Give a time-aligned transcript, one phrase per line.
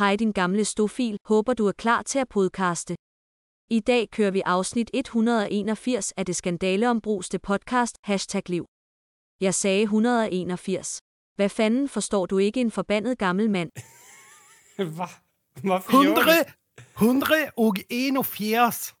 [0.00, 2.96] Hej din gamle stofil, håber du er klar til at podcaste.
[3.70, 8.64] I dag kører vi afsnit 181 af det skandaleombruste podcast Hashtag Liv.
[9.40, 11.00] Jeg sagde 181.
[11.36, 13.70] Hvad fanden forstår du ikke en forbandet gammel mand?
[14.78, 15.08] Va?
[15.64, 16.44] Varför gör du?
[17.06, 17.26] 100,
[17.56, 18.94] 181.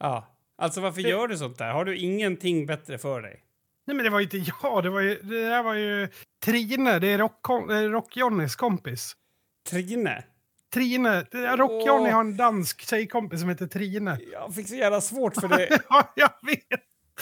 [0.00, 0.24] Ja,
[0.58, 1.72] alltså varför gör du sånt där?
[1.72, 3.44] Har du ingenting bättre för dig?
[3.86, 6.08] Nej men det var ju inte jag, det, var ju, det där var ju
[6.44, 9.16] Trine, det är Rock- Rock-Johnnys kompis.
[9.70, 10.22] Trine?
[10.74, 11.22] Trine,
[11.56, 14.18] Rock-Johnny har en dansk tjejkompis som heter Trine.
[14.32, 15.78] Jag fick så jävla svårt för det.
[15.88, 16.80] ja, jag vet!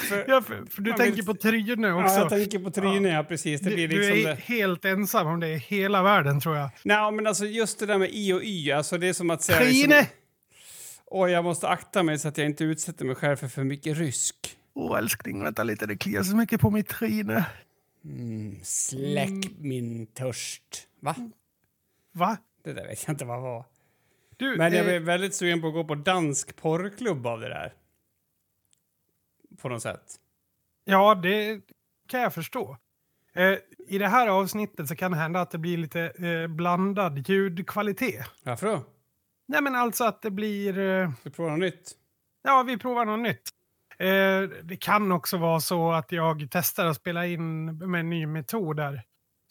[0.09, 2.17] För, Ja, för, för du tänker vill- på Trine ja, också.
[2.19, 3.61] jag tänker på Trine, ja precis.
[3.61, 4.41] Det du, blir du liksom är det.
[4.43, 6.71] helt ensam om det i hela världen tror jag.
[6.85, 9.43] Nej, men alltså just det där med i och y, alltså det är som att
[9.43, 9.59] säga...
[9.59, 9.97] Trine!
[9.97, 10.17] Liksom,
[11.07, 13.99] Åh, jag måste akta mig så att jag inte utsätter mig själv för för mycket
[13.99, 14.37] rysk.
[14.75, 17.45] Åh älskling, vänta lite, det kliar så mycket på mitt Trine.
[18.63, 19.41] Släck Mm.
[19.59, 20.63] min törst.
[21.01, 21.15] Va?
[22.13, 22.39] Va?
[22.63, 23.65] Det där vet jag inte vad det var.
[24.37, 27.49] Du, Men jag eh, blev väldigt sugen på att gå på dansk porrklubb av det
[27.49, 27.75] där.
[29.63, 30.17] På något sätt.
[30.85, 31.61] Ja, det
[32.09, 32.77] kan jag förstå.
[33.35, 37.29] Eh, I det här avsnittet så kan det hända att det blir lite eh, blandad
[37.29, 38.27] ljudkvalitet.
[38.43, 38.85] Varför då?
[39.47, 40.79] Nej, men alltså att det blir...
[40.79, 41.97] Eh, vi prova något nytt?
[42.43, 43.51] ja, vi provar något nytt.
[43.99, 48.27] Eh, det kan också vara så att jag testar att spela in med en ny
[48.27, 49.03] metod där.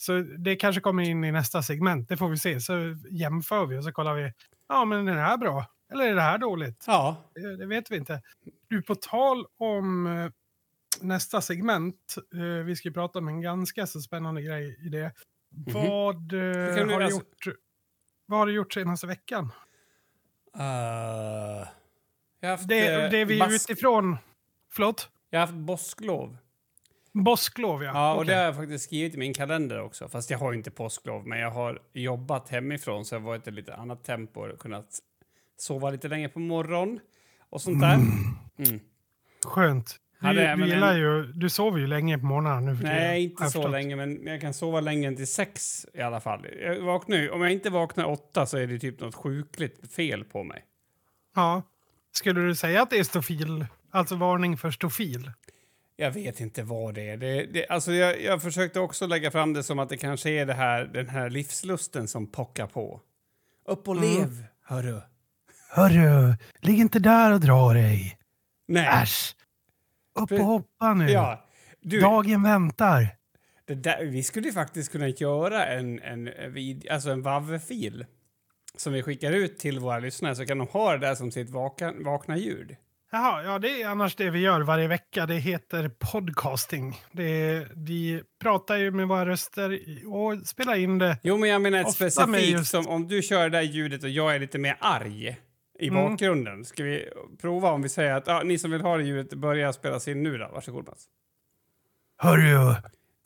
[0.02, 2.60] Så det kanske kommer in i nästa segment, det får vi se.
[2.62, 2.74] Så
[3.10, 4.34] jämför vi och så kollar vi.
[4.68, 5.66] Ja, men är det här bra?
[5.92, 6.84] Eller är det här dåligt?
[6.88, 7.24] Ja.
[7.36, 8.22] Det, det vet vi inte.
[8.68, 10.32] Du, på tal om eh,
[11.02, 12.16] nästa segment.
[12.34, 15.12] Eh, vi ska ju prata om en ganska så spännande grej i det.
[15.50, 16.76] Vad, eh, Mhm.
[16.78, 17.56] kan du- har du alltså- gjort,
[18.26, 19.52] vad har du gjort senaste veckan?
[20.58, 20.62] Uh,
[22.40, 24.18] jag har haft, Det, eh, det är vi bask- utifrån...
[24.72, 25.10] Förlåt?
[25.30, 26.38] Jag har haft påsklov.
[27.26, 27.92] Påsklov, ja.
[27.94, 28.28] Ja, och Okej.
[28.34, 30.08] det har jag faktiskt skrivit i min kalender också.
[30.08, 33.52] Fast jag har inte påsklov, men jag har jobbat hemifrån så jag har varit i
[33.52, 34.86] lite annat tempo och kunnat
[35.58, 37.00] sova lite längre på morgonen
[37.50, 37.94] och sånt där.
[37.94, 38.80] Mm.
[39.46, 39.96] Skönt.
[40.22, 43.44] Du, du, även gillar ju, du sover ju länge på morgnarna nu för Nej, inte
[43.44, 43.72] så förstått.
[43.72, 46.46] länge, men jag kan sova längre än till sex i alla fall.
[46.62, 50.24] Jag vaknar, ju- om jag inte vaknar åtta så är det typ något sjukligt fel
[50.24, 50.64] på mig.
[51.36, 51.62] Ja.
[52.12, 53.66] Skulle du säga att det är stofil?
[53.92, 55.32] Alltså varning för stofil?
[56.00, 57.18] Jag vet inte vad det är.
[57.18, 60.46] Det, det, alltså jag, jag försökte också lägga fram det som att det kanske är
[60.46, 63.02] det här, den här livslusten som pockar på.
[63.66, 64.10] Upp och Mm.
[64.20, 65.02] lev, hörru.
[65.70, 68.18] Hörru, ligg inte där och dra dig.
[68.68, 68.88] Nej.
[69.04, 69.36] Äsch!
[70.20, 71.10] Upp och hoppa nu.
[71.12, 71.46] Ja,
[71.82, 73.16] du, Dagen väntar.
[73.66, 78.06] där, vi skulle faktiskt kunna göra en, en, vid, alltså en WAV-fil
[78.78, 81.50] som vi skickar ut till våra lyssnare så kan de ha det där som sitt
[81.50, 82.76] vaka, vakna ljud.
[83.12, 85.26] Jaha, ja det är annars det vi gör varje vecka.
[85.26, 87.02] Det heter podcasting.
[87.12, 91.18] Det är, vi pratar ju med våra röster och spelar in det.
[91.24, 94.10] Jo, men jag menar ett specifikt just- som om du kör det där ljudet och
[94.10, 95.38] jag är lite mer arg
[95.80, 96.04] i Mm.
[96.04, 96.66] bakgrunden.
[96.66, 97.10] Ska vi
[97.42, 100.24] prova om vi säger att ah, ni som vill ha det ljudet börjar spelas in
[100.24, 100.50] nu då?
[100.54, 101.06] Varsågod Mats.
[102.18, 102.76] Hörru,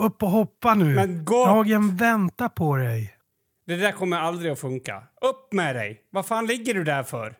[0.04, 0.96] upp och hoppa nu.
[0.96, 1.46] Men gå!
[1.46, 3.16] Dagen väntar på dig.
[3.66, 5.04] Det där kommer aldrig att funka.
[5.22, 6.02] Upp med dig!
[6.10, 7.36] Vad fan ligger du där för?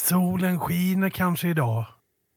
[0.00, 1.86] Solen skiner kanske idag.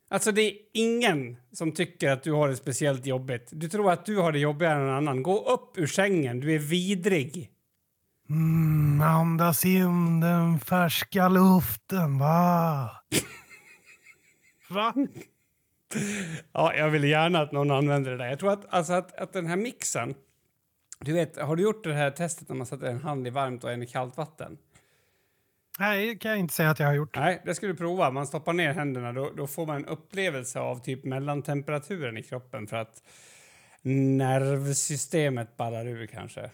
[0.09, 3.49] Alltså det är ingen som tycker att du har det speciellt jobbigt.
[3.51, 5.23] Du tror att du har det jobbigare än någon annan.
[5.23, 7.49] Gå upp ur sängen, du är vidrig.
[8.29, 12.89] Mm, andas in den färska luften, va?
[14.69, 14.93] va?
[16.51, 18.29] Ja, jag vill gärna att någon använder det där.
[18.29, 20.15] Jag tror att, alltså att, att den här mixen...
[20.99, 23.63] Du vet, har du gjort det här testet när man sätter en hand i varmt
[23.63, 24.57] och en i kallt vatten?
[25.79, 27.15] Nej, det kan jag inte säga att jag har gjort.
[27.15, 28.11] Nej, det ska du prova.
[28.11, 32.67] Man stoppar ner händerna, då, då får man en upplevelse av typ mellantemperaturen i kroppen
[32.67, 33.03] för att
[34.17, 36.51] nervsystemet ballar ur kanske.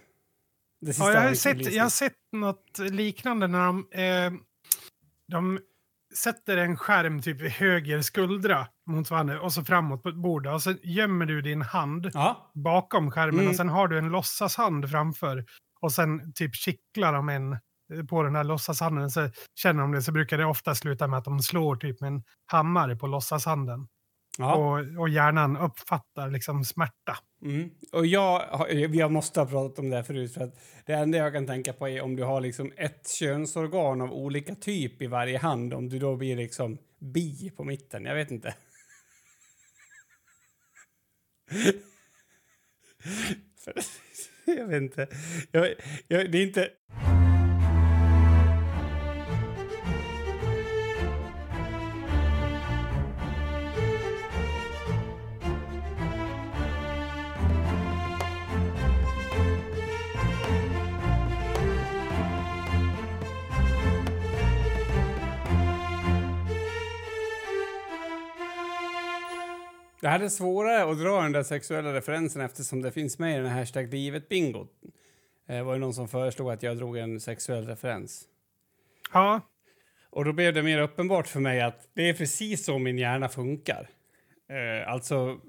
[0.79, 4.33] Ja, jag, har sett, jag har sett något liknande när de, eh,
[5.31, 5.59] de
[6.15, 10.47] sätter en skärm typ vid höger skuldra mot varandra och så framåt på ett bord
[10.47, 13.49] och så gömmer du din hand Ja, bakom skärmen Mm.
[13.49, 15.45] och sen har du en låtsashand framför
[15.81, 17.57] och sen typ kittlar de en
[18.09, 21.25] på den här låtsashanden så känner de det så brukar det ofta sluta med att
[21.25, 23.87] de slår typ med en hammare på låtsashanden.
[24.37, 24.55] ja.
[24.55, 27.17] Och, och hjärnan uppfattar liksom smärta.
[27.45, 27.69] Mm.
[27.91, 30.53] Och jag, jag måste ha pratat om det här förut för att
[30.85, 34.55] det enda jag kan tänka på är om du har liksom ett könsorgan av olika
[34.55, 38.05] typ i varje hand, om du då blir liksom bi på mitten.
[38.05, 38.55] Jag vet inte.
[44.45, 45.07] Jag vet inte.
[45.51, 45.73] Jag,
[46.07, 46.69] jag, det är inte...
[70.05, 73.45] Det hade svårare att dra den där sexuella referensen eftersom det finns med i den
[73.45, 74.67] här hashtag livet bingo.
[75.47, 78.27] Det var ju någon som föreslog att jag drog en sexuell referens.
[79.13, 79.41] Ja,
[80.09, 83.29] Och då blev det mer uppenbart för mig att det är precis så min hjärna
[83.29, 83.89] funkar.
[84.49, 85.39] Eh, alltså,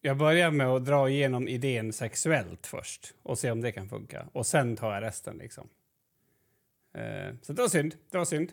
[0.00, 4.26] jag börjar med att dra igenom idén sexuellt först och se om det kan funka.
[4.32, 5.68] Och sen tar jag resten liksom.
[6.94, 7.94] Eh, så det var synd.
[8.10, 8.52] Det var synd.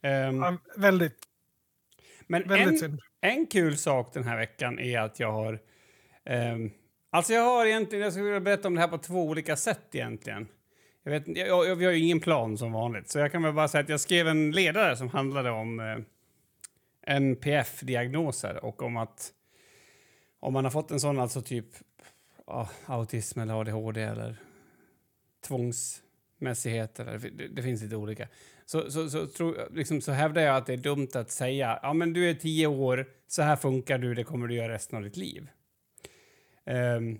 [0.00, 1.27] Ehm, ja väldigt,
[2.28, 3.00] men en, synd.
[3.20, 5.60] en kul sak den här veckan är att jag har...
[6.24, 6.70] ehm,
[7.10, 8.04] alltså jag har egentligen...
[8.04, 10.48] Jag skulle vilja berätta om det här på två olika sätt egentligen.
[11.02, 13.52] Jag vet, jag, jag, vi har ju ingen plan som vanligt, så jag kan väl
[13.52, 15.98] bara säga att jag skrev en ledare som handlade om eh,
[17.16, 19.32] NPF-diagnoser och om att
[20.40, 21.66] om man har fått en sån, alltså typ
[22.46, 24.36] ja, autism eller ADHD eller
[25.46, 28.28] tvångsmässighet, eller, det, det finns lite olika,
[28.70, 31.92] så, så, så, tro, liksom, så hävdar jag att det är dumt att säga ja
[31.92, 35.04] men du är tio år, så här funkar du, det kommer du göra resten av
[35.04, 35.48] ditt liv.
[36.66, 37.18] Ehm,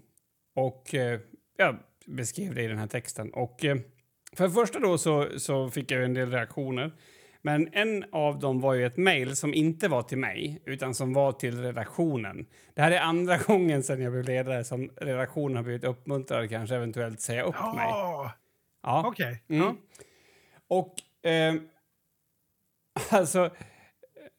[0.54, 1.20] och eh,
[1.56, 3.30] jag beskrev det i den här texten.
[3.30, 3.76] Och eh,
[4.32, 6.92] för det första då så, så fick jag en del reaktioner.
[7.42, 11.12] Men en av dem var ju ett mejl som inte var till mig, utan som
[11.12, 12.46] var till redaktionen.
[12.74, 16.76] Det här är andra gången sedan jag blev ledare som redaktionen har blivit uppmuntrad kanske
[16.76, 17.88] eventuellt säga upp mig.
[18.82, 19.44] Ja, okej.
[19.48, 19.62] Mm.
[19.62, 19.76] Ja.
[20.68, 20.94] Och
[21.24, 21.54] eh,
[23.18, 23.50] alltså,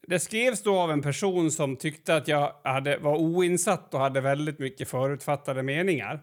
[0.06, 4.20] det skrevs då av en person som tyckte att jag hade, var oinsatt och hade
[4.20, 6.20] väldigt mycket förutfattade meningar.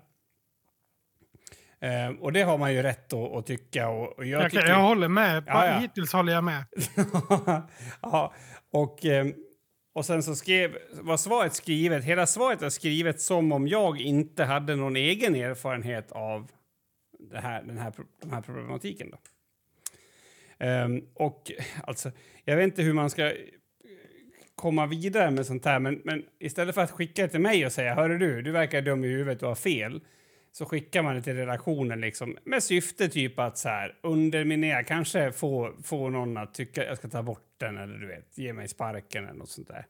[1.80, 3.90] Eh, och det har man ju rätt att, tycka.
[3.90, 5.44] Och, och jag, Jag, tycker, jag håller med.
[5.48, 5.80] Ja, ja.
[5.80, 6.66] Hittills håller jag med.
[8.02, 8.34] ja,
[8.72, 9.28] och, eh,
[9.94, 14.44] och sen så skrev, var svaret skrivet, hela svaret är skrivet som om jag inte
[14.44, 16.52] hade någon egen erfarenhet av
[17.20, 19.12] det här, den, här, den här problematiken.
[19.12, 19.18] Då.
[20.60, 21.52] Um, och
[21.84, 22.12] alltså,
[22.46, 23.34] jag vet inte hur man ska
[24.56, 27.72] komma vidare med sånt här, men, men istället för att skicka det till mig och
[27.72, 30.02] säga hörru du, du verkar dum i huvudet, och har fel,
[30.52, 35.32] så skickar man det till redaktionen liksom, med syfte typ att så här, underminera, kanske
[35.32, 38.54] få, få någon att tycka att jag ska ta bort den eller du vet, ge
[38.54, 39.86] mig sparken eller något sånt där.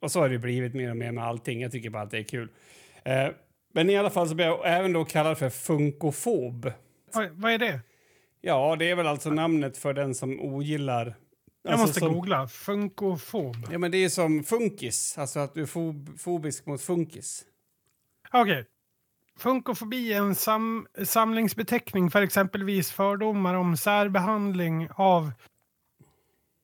[0.00, 1.60] Och så har det blivit mer och mer med allting.
[1.60, 2.48] Jag tycker bara att det är kul.
[3.04, 3.28] Eh,
[3.72, 6.72] men i alla fall så blir jag även då kallad för funkofob.
[7.32, 7.80] Vad är det?
[8.46, 11.16] Ja, det är väl alltså namnet för den som ogillar...
[11.62, 12.48] Jag alltså måste som, googla.
[12.48, 13.56] Funkofob.
[13.70, 17.44] Ja, men det är som funkis, alltså att du är fob, fobisk mot funkis.
[18.32, 18.66] Okej.
[19.38, 25.32] Funkofobi är en sam samlingsbeteckning för exempelvis fördomar om särbehandling av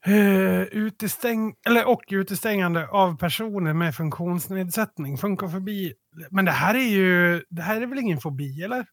[0.06, 5.18] eh, utestäng eller, och utestängande av personer med funktionsnedsättning.
[5.18, 5.94] Funkofobi.
[6.30, 8.86] Men det här är ju, det här är väl ingen fobi eller?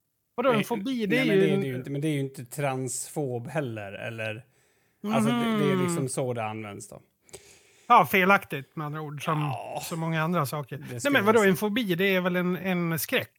[0.44, 1.06] Vadå en fobi?
[1.06, 1.42] Det är nej, ju...
[1.42, 1.90] men det är det ju inte.
[1.90, 4.46] Men det är ju inte transfob heller, eller...
[5.04, 5.84] Alltså, det, det är Mhm.
[5.84, 7.02] liksom så det används då.
[7.88, 9.82] Ja, felaktigt med andra ord, som Ja.
[9.84, 10.78] så många andra saker.
[10.92, 13.32] Nej men vadå, en fobi det är väl en, en skräck?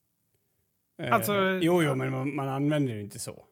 [1.03, 3.45] Eh, Alltså- jo, jo, men man, man använder det inte så.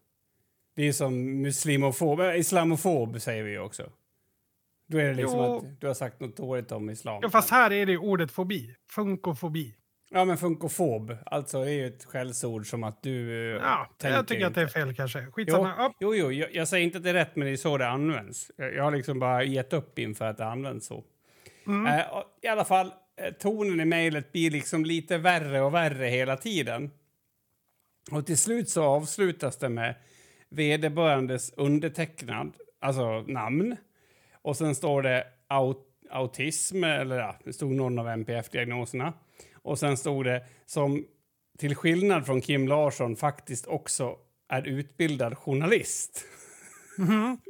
[0.77, 3.91] Det är som muslimofob, äh, islamofob säger vi ju också.
[4.89, 5.57] Då är det liksom Jo.
[5.57, 7.19] att du har sagt något dåligt om islam.
[7.23, 8.75] Ja, fast här är det ordet fobi.
[8.91, 9.75] Funkofobi.
[10.11, 14.29] Ja, men funkofob, alltså det är ju ett skällsord som att du eh, Ja, jag
[14.29, 15.21] tycker att det är fel kanske.
[15.21, 15.75] Jo, Skitsamma.
[15.79, 15.95] Ja.
[16.01, 17.89] jo, jo jag, jag säger inte att det är rätt, men det är så det
[17.89, 18.51] används.
[18.57, 21.05] Jag, jag har liksom bara gett upp inför att det används så.
[21.67, 21.87] Mm.
[21.87, 22.05] Eh,
[22.43, 26.91] I alla fall, eh, tonen i mejlet blir liksom lite värre och värre hela tiden.
[28.11, 29.95] Och till slut så avslutas det med
[30.49, 33.77] vederbörandes undertecknad, alltså namn.
[34.43, 39.13] Och sen står det aut autism, eller ja, det stod någon av NPF-diagnoserna.
[39.63, 41.05] Och sen stod det som
[41.59, 44.17] till skillnad från Kim Larsson faktiskt också
[44.49, 46.25] är utbildad journalist.
[46.99, 47.41] Mhm.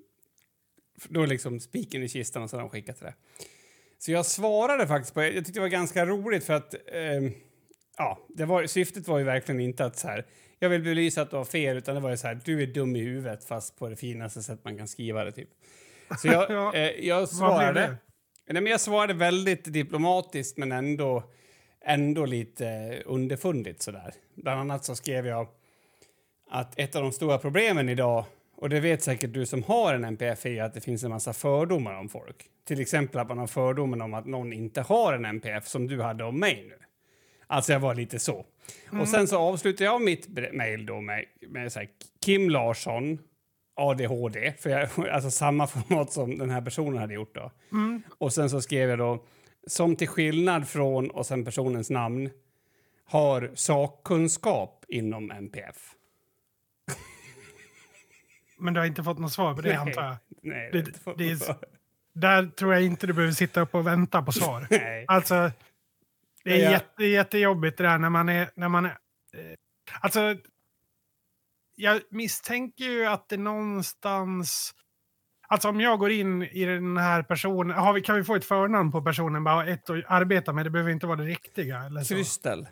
[1.08, 3.14] Då är liksom spiken i kistan och så har de skickat det.
[3.98, 5.22] Så jag svarade faktiskt på.
[5.22, 7.32] Jag tyckte det var ganska roligt för att ehm,
[7.98, 10.26] ja, det var, syftet var ju verkligen inte att så här,
[10.58, 12.66] jag vill belysa att du har fel, utan det var ju så här, du är
[12.66, 15.48] dum i huvudet fast på det finaste sätt man kan skriva det typ.
[16.18, 16.74] Så jag, Ja.
[16.74, 17.96] eh, jag svarade.
[18.50, 21.30] Nej, men jag svarade väldigt diplomatiskt men ändå,
[21.84, 24.14] ändå lite underfundigt sådär.
[24.34, 25.48] Bland annat så skrev jag
[26.50, 28.24] att ett av de stora problemen idag,
[28.56, 31.32] och det vet säkert du som har en NPF, är att det finns en massa
[31.32, 32.46] fördomar om folk.
[32.64, 36.02] Till exempel att man har fördomen om att någon inte har en NPF som du
[36.02, 36.74] hade om mig nu.
[37.46, 38.46] Alltså jag var lite så.
[39.00, 41.88] Och sen så avslutar jag mitt mejl då med, med så här,
[42.24, 43.18] Kim Larsson,
[43.74, 47.50] ADHD, för jag, alltså samma format som den här personen hade gjort då.
[48.18, 49.24] Och sen så skrev jag då,
[49.68, 52.30] som till skillnad från, och sen personens namn,
[53.04, 55.94] har sakkunskap inom NPF.
[58.58, 60.16] Men du har inte fått något svar på det antar jag?
[60.42, 61.56] Nej, Det- det, det är-
[62.12, 64.66] Där tror jag inte du behöver sitta upp och vänta på svar.
[64.70, 65.04] Nej.
[65.08, 65.50] Alltså,
[66.44, 66.70] Det är Ja.
[66.70, 68.50] jätte, jättejobbigt det där när man är...
[68.54, 68.90] När man är
[69.34, 69.56] eh,
[70.00, 70.36] alltså,
[71.74, 74.74] jag misstänker ju att det någonstans...
[75.50, 78.92] Alltså om jag går in i den här personen, vi, kan vi få ett förnamn
[78.92, 81.82] på personen, bara ett att arbeta med, det behöver inte vara det riktiga.
[81.84, 82.14] Eller så.
[82.14, 82.68] Krystel.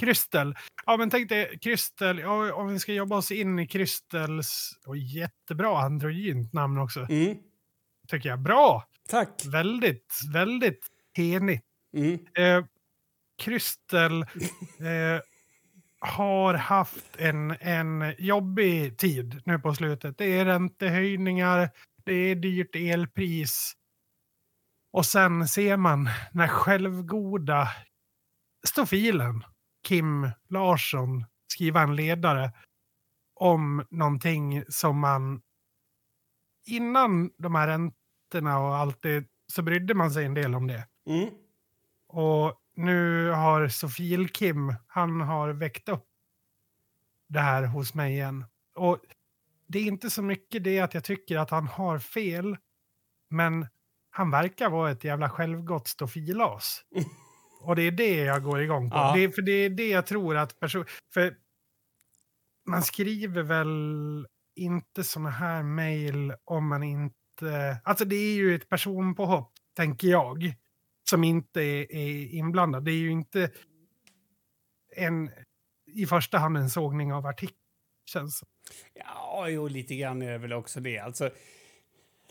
[0.00, 0.54] Krystel.
[0.86, 4.96] Ja, men tänk dig Krystel, ja, om vi ska jobba oss in i Krystels, och
[4.96, 7.36] jättebra androgynt namn också, Mm.
[8.08, 8.38] tycker jag.
[8.38, 8.84] Bra!
[9.08, 9.42] Tack.
[9.52, 10.86] Väldigt, väldigt
[11.16, 11.64] henigt.
[11.96, 12.18] Mm.
[12.34, 12.64] Eh,
[13.38, 15.20] Krystel eh,
[15.98, 20.18] har haft en, en jobbig tid nu på slutet.
[20.18, 21.70] Det är räntehöjningar,
[22.04, 23.72] det är dyrt elpris.
[24.92, 27.68] Och sen ser man när självgoda
[28.66, 29.44] stofilen
[29.88, 32.52] Kim Larsson skriva en ledare
[33.34, 35.42] om någonting som man
[36.66, 40.86] innan de här räntorna och allt det så brydde man sig en del om det.
[41.06, 41.30] Mm.
[42.08, 46.06] Och nu har Sofil Kim, han har väckt upp
[47.28, 48.44] det här hos mig igen.
[48.74, 48.98] Och
[49.72, 52.56] det är inte så mycket det att jag tycker att han har fel,
[53.30, 53.66] men
[54.10, 56.84] han verkar vara ett jävla självgott stofilas.
[57.62, 58.96] Och det är det jag går igång på.
[58.96, 59.14] Ja.
[59.16, 60.84] Det för det är det jag tror att person...
[61.14, 61.36] För
[62.68, 67.80] man skriver väl inte såna här mejl om man inte...
[67.84, 70.54] Alltså det är ju ett personpåhopp, tänker jag,
[71.10, 72.84] som inte är, är inblandad.
[72.84, 73.50] Det är ju inte
[74.96, 75.30] en,
[75.86, 77.56] i första hand en sågning av artikeln.
[78.06, 78.48] Känns som.
[78.94, 80.98] Ja, jo, lite grann är det väl också det.
[80.98, 81.30] Alltså,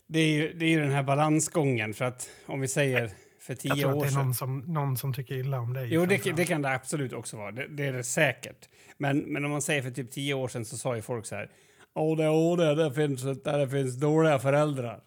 [0.06, 1.94] det är ju, det är ju den här balansgången.
[1.94, 4.24] För att om vi säger för Jag tio tror att år det är sedan...
[4.24, 5.88] någon som, någon som tycker illa om dig.
[5.90, 7.50] Jo, det, det kan det absolut också vara.
[7.50, 8.68] Det, det är det säkert.
[8.98, 11.34] Men, men om man säger för typ tio år sedan så sa ju folk så
[11.34, 11.50] här.
[11.94, 15.00] Åh, det, åh, det, det, finns, det finns dåliga föräldrar.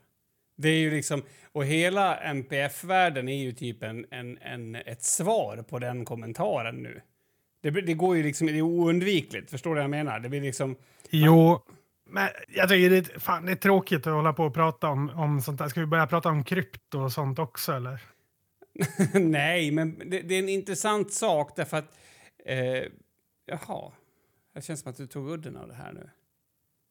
[0.58, 1.24] Det är ju liksom...
[1.52, 7.02] Och hela NPF-världen är ju typ en, en, en, ett svar på den kommentaren nu.
[7.64, 8.48] Det, det går ju liksom...
[8.48, 9.50] Det är oundvikligt.
[9.52, 10.20] Förstår du vad jag menar?
[10.20, 10.76] Det blir liksom...
[11.10, 11.60] Jo,
[12.10, 15.10] men jag tycker det, är- fan, det är tråkigt att hålla på och prata om,
[15.10, 15.68] om sånt där.
[15.68, 18.02] Ska vi börja prata om krypto och sånt också eller?
[19.20, 21.98] Nej, men det, det är en intressant sak därför att...
[22.46, 22.84] Eh,
[23.46, 23.92] jaha.
[24.56, 26.10] Det känns som att du tog udden av det här nu.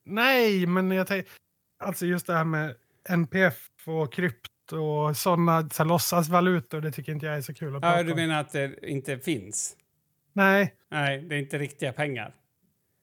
[0.05, 1.33] Nej, men jag tänker,
[1.79, 2.75] alltså just det här med
[3.09, 7.83] NPF och krypto och sådana så låtsasvalutor, det tycker inte jag är så kul att
[7.83, 8.17] prata Ja, du om.
[8.17, 9.77] menar att det inte finns?
[10.33, 12.35] Nej, Nej, det är inte riktiga pengar.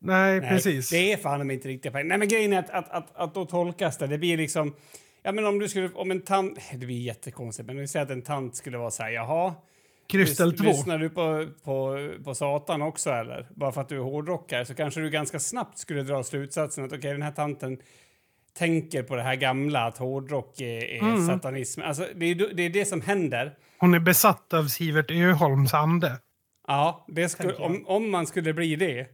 [0.01, 0.89] nej, Nej, precis.
[0.89, 2.05] Det är fan inte riktiga pengar.
[2.05, 4.07] Nej, men grejen är att, att, att, att då tolkas det.
[4.07, 4.75] Det blir liksom...
[5.23, 5.89] Ja, men om du skulle...
[5.93, 6.59] Om en tant...
[6.71, 9.53] Det blir jättekonstigt, men vi säger att en tant skulle vara så här, jaha...
[10.07, 10.63] Krystel lys- 2.
[10.63, 13.47] Lyssnar du på, på, på Satan också, eller?
[13.55, 16.93] Bara för att du är hårdrockare så kanske du ganska snabbt skulle dra slutsatsen att
[16.93, 17.77] okej, den här tanten
[18.57, 21.27] tänker på det här gamla, att hårdrock är, är Mm.
[21.27, 21.81] satanism.
[21.81, 23.57] Alltså, det är, det är det som händer.
[23.77, 26.17] Hon är besatt av Sivert Öholms ande.
[26.69, 27.61] Ja, det skulle, jag.
[27.61, 29.07] om, om man skulle bli det,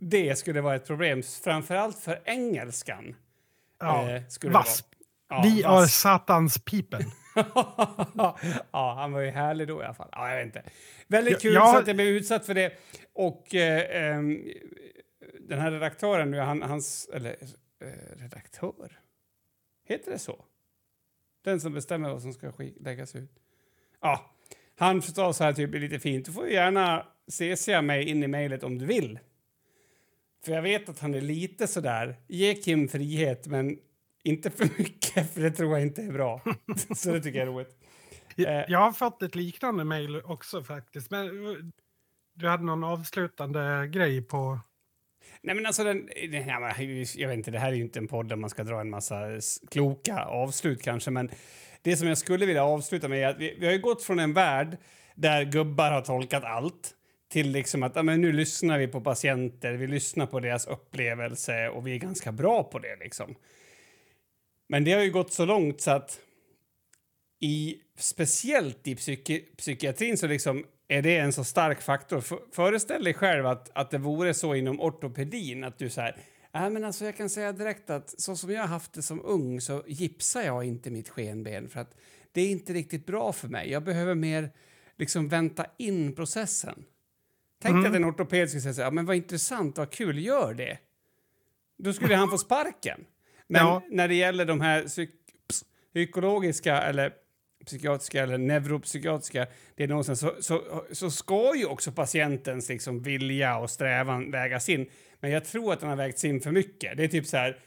[0.00, 1.22] det skulle vara ett problem.
[1.44, 3.16] Framförallt för engelskan.
[3.80, 4.10] Ja.
[4.10, 4.86] eh, Vasp.
[5.28, 5.42] vara.
[5.42, 5.92] Vi Ja, är vasp.
[6.00, 7.02] satans pipen.
[8.72, 10.08] ja, han var ju härlig då i alla fall.
[10.12, 10.62] Ja, jag vet inte.
[11.06, 12.72] Väldigt Ja, kul jag- så att jag blev utsatt för det.
[13.12, 14.48] Och eh, ehm,
[15.40, 17.08] den här redaktören nu, han, hans...
[17.14, 17.36] Eller
[17.80, 19.00] eh, redaktör?
[19.84, 20.44] Heter det så?
[21.44, 23.30] Den som bestämmer vad som ska sk- läggas ut.
[24.00, 24.31] Ja,
[24.82, 26.26] han sa så här typ lite fint.
[26.26, 29.18] Du får gärna CCa mig in i mejlet om du vill.
[30.44, 33.78] För jag vet att han är lite sådär, ge Kim frihet men
[34.24, 36.40] inte för mycket för det tror jag inte är bra.
[36.94, 37.76] så det tycker jag är roligt.
[38.36, 38.64] Eh.
[38.68, 41.10] Jag har fått ett liknande mejl också faktiskt.
[41.10, 41.56] Men eh,
[42.34, 44.58] du hade någon avslutande grej på...
[45.42, 46.08] Nej men alltså den,
[47.16, 48.90] jag vet inte, det här är ju inte en podd där man ska dra en
[48.90, 49.20] massa
[49.70, 51.30] kloka avslut kanske, men
[51.82, 54.18] det som jag skulle vilja avsluta med är att vi, vi har ju gått från
[54.18, 54.76] en värld
[55.14, 56.94] där gubbar har tolkat allt
[57.30, 61.68] till liksom att ja, men nu lyssnar vi på patienter, vi lyssnar på deras upplevelse
[61.68, 63.34] och vi är ganska bra på det liksom.
[64.68, 66.20] Men det har ju gått så långt så att
[67.40, 72.18] i, speciellt i psyki, psykiatrin så liksom är det en så stark faktor.
[72.18, 76.16] F föreställ dig själv att, att det vore så inom ortopedin att du så här,
[76.54, 79.24] äh, men alltså jag kan säga direkt att så som jag har haft det som
[79.24, 81.94] ung så gipsar jag inte mitt skenben för att
[82.32, 83.70] det är inte riktigt bra för mig.
[83.70, 84.50] Jag behöver mer
[84.96, 86.84] liksom vänta in processen.
[87.62, 90.78] Tänk dig att en ortoped skulle säga ja, men vad intressant, vad kul, gör det.
[91.78, 93.04] Då skulle han få sparken.
[93.46, 93.82] Men Ja.
[93.90, 95.10] när det gäller de här psyk
[95.48, 97.12] ps- psykologiska eller
[97.66, 104.30] psykiatriska eller neuropsykiatriska diagnosen så, så, så ska ju också patientens liksom vilja och strävan
[104.30, 104.86] vägas in.
[105.22, 106.96] Men jag tror att den har vägts in för mycket.
[106.96, 107.58] Det är typ så här,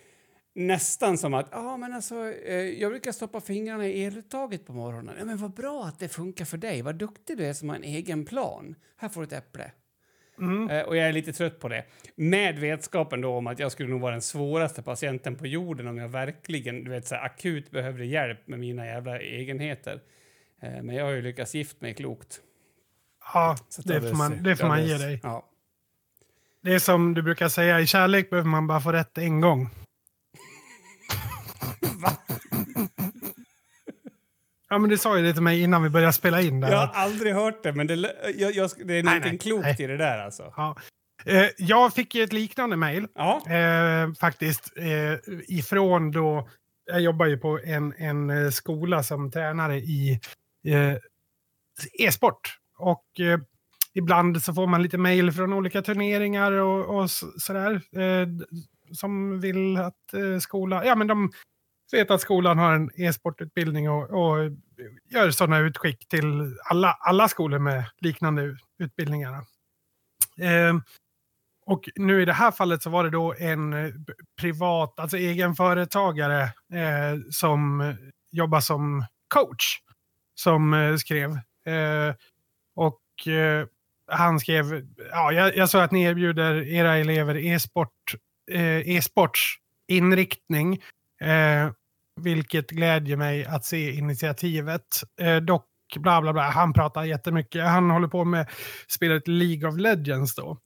[0.56, 5.16] nästan som att ah, men alltså, eh, jag brukar stoppa fingrarna i eluttaget på morgonen.
[5.20, 6.82] Ja, men vad bra att det funkar för dig.
[6.82, 8.76] Vad duktig du är som har en egen plan.
[8.98, 9.72] Här får du ett äpple.
[10.40, 10.70] Mm.
[10.70, 11.86] Eh, och jag är lite trött på det.
[12.16, 15.98] Med vetskapen då om att jag skulle nog vara den svåraste patienten på jorden om
[15.98, 20.02] jag verkligen du vet, så här, akut behövde hjälp med mina jävla egenheter.
[20.62, 22.42] Eh, men jag har ju lyckats gift mig klokt.
[23.34, 25.20] Ja, det det får man, det får man ge dig.
[25.24, 25.50] Ja.
[26.66, 29.70] Det är som du brukar säga, i kärlek behöver man bara få rätt en gång.
[34.70, 36.60] Ja, men du sa ju det till mig innan vi började spela in.
[36.60, 36.72] Där.
[36.72, 37.96] Jag har aldrig hört det, men det,
[38.36, 39.76] jag, jag, det är någonting nej, klokt nej.
[39.80, 40.54] i det där alltså.
[40.58, 40.76] Ja.
[41.26, 43.42] Eh, jag fick ju ett liknande mejl Ja.
[43.50, 46.50] eh, faktiskt eh, ifrån då,
[46.86, 50.20] jag jobbar ju på en, en eh, skola som tränare i
[50.68, 50.94] eh,
[52.00, 52.58] e-sport.
[52.78, 53.40] Och eh,
[53.96, 57.82] ibland så får man lite mejl från olika turneringar och, och så- sådär.
[58.00, 58.28] Eh,
[58.92, 61.32] som vill att eh, skolan, ja men de
[61.92, 64.52] vet att skolan har en e-sportutbildning och, och
[65.12, 69.34] gör sådana utskick till alla, alla skolor med liknande utbildningar.
[70.40, 70.76] Eh,
[71.66, 73.92] och nu i det här fallet så var det då en eh,
[74.42, 76.42] privat, alltså egenföretagare
[76.74, 77.94] eh, som
[78.32, 79.80] jobbar som coach
[80.36, 81.32] som eh, skrev.
[81.66, 82.16] Eh,
[82.76, 83.68] och eh,
[84.08, 88.16] han skrev, ja, jag, jag sa att ni erbjuder era elever e-sport,
[88.52, 89.56] eh, e-sports
[89.88, 90.74] inriktning.
[91.22, 91.72] Eh,
[92.22, 95.02] vilket glädjer mig att se initiativet.
[95.22, 97.64] Eh, dock, bla bla bla, han pratar jättemycket.
[97.64, 98.50] Han håller på med
[98.88, 100.58] spelet League of Legends då.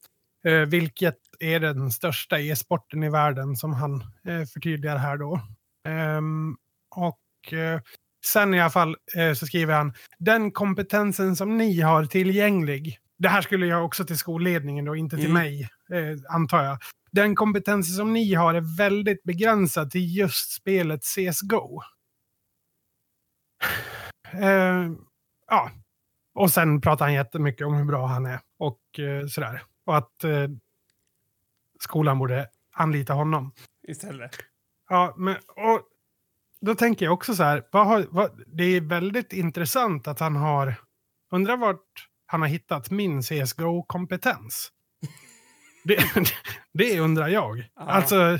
[0.46, 3.94] Eh, vilket är den största e-sporten i världen som han
[4.24, 5.40] eh, förtydligar här då.
[5.88, 6.56] Ehm,
[6.96, 7.80] och eh,
[8.26, 12.98] sen i alla fall eh, så skriver han den kompetensen som ni har tillgänglig.
[13.20, 15.42] Det här skulle jag också till skolledningen då, inte till Mm.
[15.42, 16.78] mig, eh, antar jag.
[17.10, 21.82] Den kompetensen som ni har är väldigt begränsad till just spelet CSGO.
[24.32, 24.90] Eh,
[25.46, 25.70] ja,
[26.34, 29.62] och sen pratar han jättemycket om hur bra han är och eh, sådär.
[29.86, 30.48] Och att eh,
[31.80, 33.52] skolan borde anlita honom.
[33.88, 34.36] Istället.
[34.88, 35.80] Ja, men och
[36.60, 37.66] då tänker jag också så här.
[37.72, 40.74] Vad har, vad, det är väldigt intressant att han har...
[41.32, 44.70] Undrar vart han har hittat min CSGO-kompetens.
[45.84, 46.04] Det,
[46.72, 47.58] det undrar jag.
[47.58, 47.82] Ja.
[47.82, 48.38] Alltså,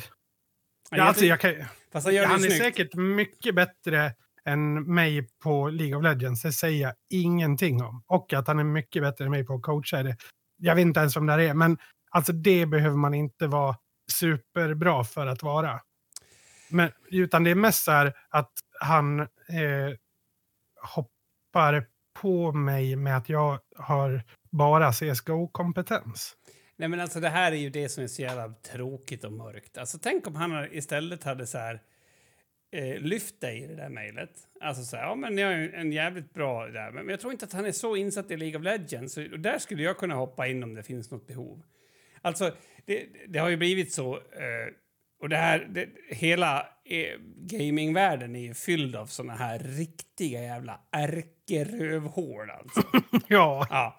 [0.91, 1.55] Ja, alltså jag kan,
[1.93, 6.43] Fast han gör det han är säkert mycket bättre än mig på League of Legends.
[6.43, 8.03] Det säger jag ingenting om.
[8.07, 10.03] Och att han är mycket bättre än mig på att coacha.
[10.03, 10.17] Det.
[10.57, 11.79] Jag vet inte ens vem det är, men
[12.11, 13.77] alltså det behöver man inte vara
[14.13, 15.81] superbra för att vara.
[16.71, 19.27] Men, utan det är mest så här att han eh,
[20.83, 21.87] hoppar
[22.21, 26.37] på mig med att jag har bara CSGO-kompetens.
[26.77, 29.79] Nej, men alltså det här är ju det som är så jävla tråkigt och mörkt.
[29.79, 31.83] Alltså tänk om han istället hade så här
[32.73, 34.31] eh, lyft dig i det där mejlet.
[34.61, 37.45] Alltså så här, ja men jag är en jävligt bra där, men jag tror inte
[37.45, 39.17] att han är så insatt i League of Legends.
[39.17, 41.63] Och där skulle jag kunna hoppa in om det finns något behov.
[42.23, 42.55] Alltså,
[42.85, 44.75] det, det har ju blivit så, eh,
[45.21, 50.81] och det här, det, hela eh, gamingvärlden är ju fylld av såna här riktiga jävla
[50.93, 52.83] ärkerövhål alltså.
[53.29, 53.97] Ja, Ja.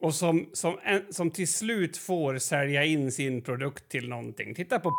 [0.00, 0.78] Och som, som,
[1.10, 4.54] som till slut får sälja in sin produkt till någonting.
[4.54, 4.90] Titta på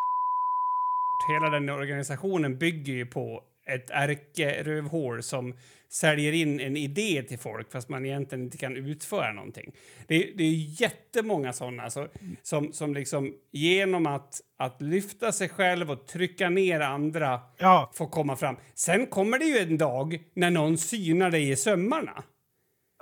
[1.29, 5.53] Hela den organisationen bygger ju på ett ärkerövhål som
[5.89, 9.71] säljer in en idé till folk fast man egentligen inte kan utföra någonting.
[10.07, 12.07] Det, är- det är jättemånga sådana så,
[12.43, 18.07] som, som liksom genom att, att lyfta sig själv och trycka ner andra ja, får
[18.07, 18.55] komma fram.
[18.75, 22.23] Sen kommer det ju en dag när någon synar dig i sömmarna.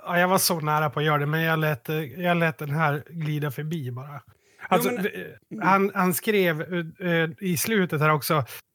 [0.06, 2.70] Ja, jag var så nära på att göra det, men jag lät, jag lät den
[2.70, 4.22] här glida förbi bara.
[4.68, 6.60] Alltså, men- det- han, han skrev
[7.00, 8.34] eh, eh, i slutet här också,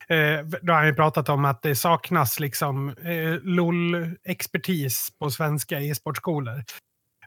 [0.09, 5.79] eh, då har han ju pratat om att det saknas liksom eh, LOL-expertis på svenska
[5.79, 6.63] e-sportskolor.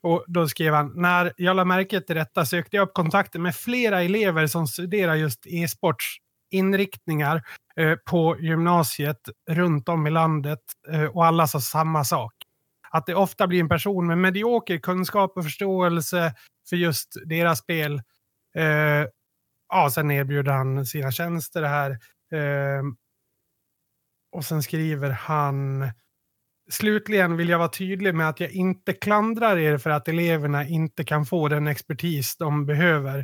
[0.03, 3.57] Och då skrev han, när jag la märke till detta sökte jag upp kontakter med
[3.57, 6.17] flera elever som studerar just e-sports
[6.51, 7.43] inriktningar
[7.77, 9.21] eh, på gymnasiet
[9.51, 10.59] runt om i landet
[10.93, 12.33] eh, och alla sa samma sak
[12.91, 16.35] att det ofta blir en person med medioker kunskap och förståelse
[16.69, 18.03] för just deras spel.
[18.55, 19.07] Eh,
[19.69, 21.91] ja, sen erbjuder han sina tjänster här.
[22.33, 22.83] Eh,
[24.33, 25.85] och sen skriver han
[26.71, 31.05] Slutligen vill jag vara tydlig med att jag inte klandrar er för att eleverna inte
[31.05, 33.19] kan få den expertis de behöver.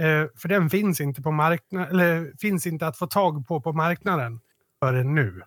[0.00, 3.72] Eh, för den finns inte på marknaden, eller finns inte att få tag på på
[3.72, 4.40] marknaden
[4.82, 5.42] förrän nu.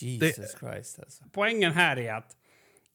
[0.00, 1.24] Jesus Christ alltså.
[1.32, 2.36] Poängen här är att,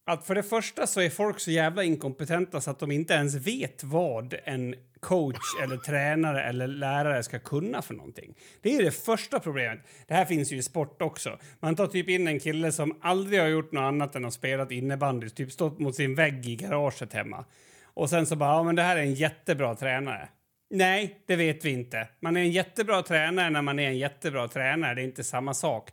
[0.08, 3.36] att för det första så är folk så jävla inkompetenta så att de inte ens
[3.36, 8.34] vet vad en coach eller tränare eller lärare ska kunna för någonting.
[8.62, 9.80] Det är det första problemet.
[10.08, 11.40] Det här finns ju i sport också.
[11.60, 14.68] Man tar typ in en kille som aldrig har gjort något annat än att spela
[14.70, 17.46] innebandy, typ stått mot sin vägg i garaget hemma.
[17.84, 20.30] Och sen så bara, ja men det här är en jättebra tränare.
[20.70, 22.08] Nej, det vet vi inte.
[22.20, 24.96] Man är en jättebra tränare när man är en jättebra tränare.
[24.96, 25.90] Det är inte samma sak.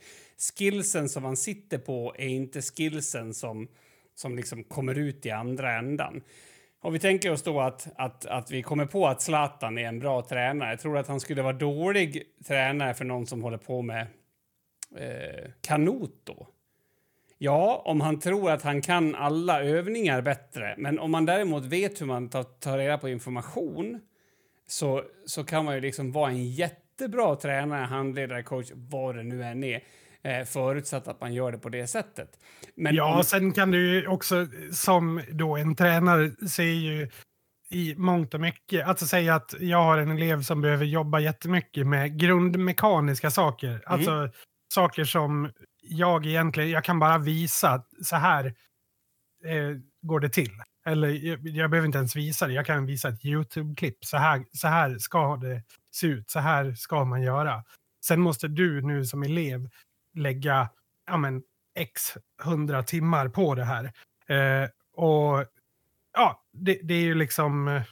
[0.58, 3.68] Skillsen som man sitter på är inte skillsen som,
[4.14, 6.22] som liksom kommer ut i andra ändan.
[6.80, 9.98] Och vi tänker oss då att, att, att vi kommer på att Zlatan är en
[9.98, 10.70] bra tränare.
[10.70, 14.06] Jag tror att han skulle vara dålig tränare för någon som håller på med
[14.96, 16.48] eh, kanot då.
[17.38, 20.74] Ja, om han tror att han kan alla övningar bättre.
[20.78, 24.00] Men om man däremot vet hur man tar, tar reda på information
[24.66, 29.44] så, så kan man ju liksom vara en jättebra tränare, handledare, coach, vad det nu
[29.44, 29.82] än är.
[30.24, 32.38] Eh, förutsatt att man gör det på det sättet.
[32.76, 33.24] Men ja, om...
[33.24, 37.10] sen kan du ju också som då en tränare se ju
[37.70, 41.86] i mångt och mycket, alltså säga att jag har en elev som behöver jobba jättemycket
[41.86, 43.68] med grundmekaniska saker.
[43.68, 43.82] Mm.
[43.86, 44.30] Alltså
[44.74, 48.46] saker som jag egentligen, jag kan bara visa så här
[49.44, 50.52] eh, går det till.
[50.86, 54.04] Eller jag, jag, behöver inte ens visa det, jag kan visa ett YouTube-klipp.
[54.04, 57.64] Så här, så här ska det se ut, så här ska man göra.
[58.06, 59.68] Sen måste du nu som elev
[60.14, 60.68] lägga
[61.06, 61.42] ja, men,
[61.78, 62.02] x
[62.42, 63.84] hundra timmar på det här.
[64.28, 65.44] Eh, och
[66.12, 67.68] ja, det, det, är ju liksom...
[67.68, 67.82] Eh,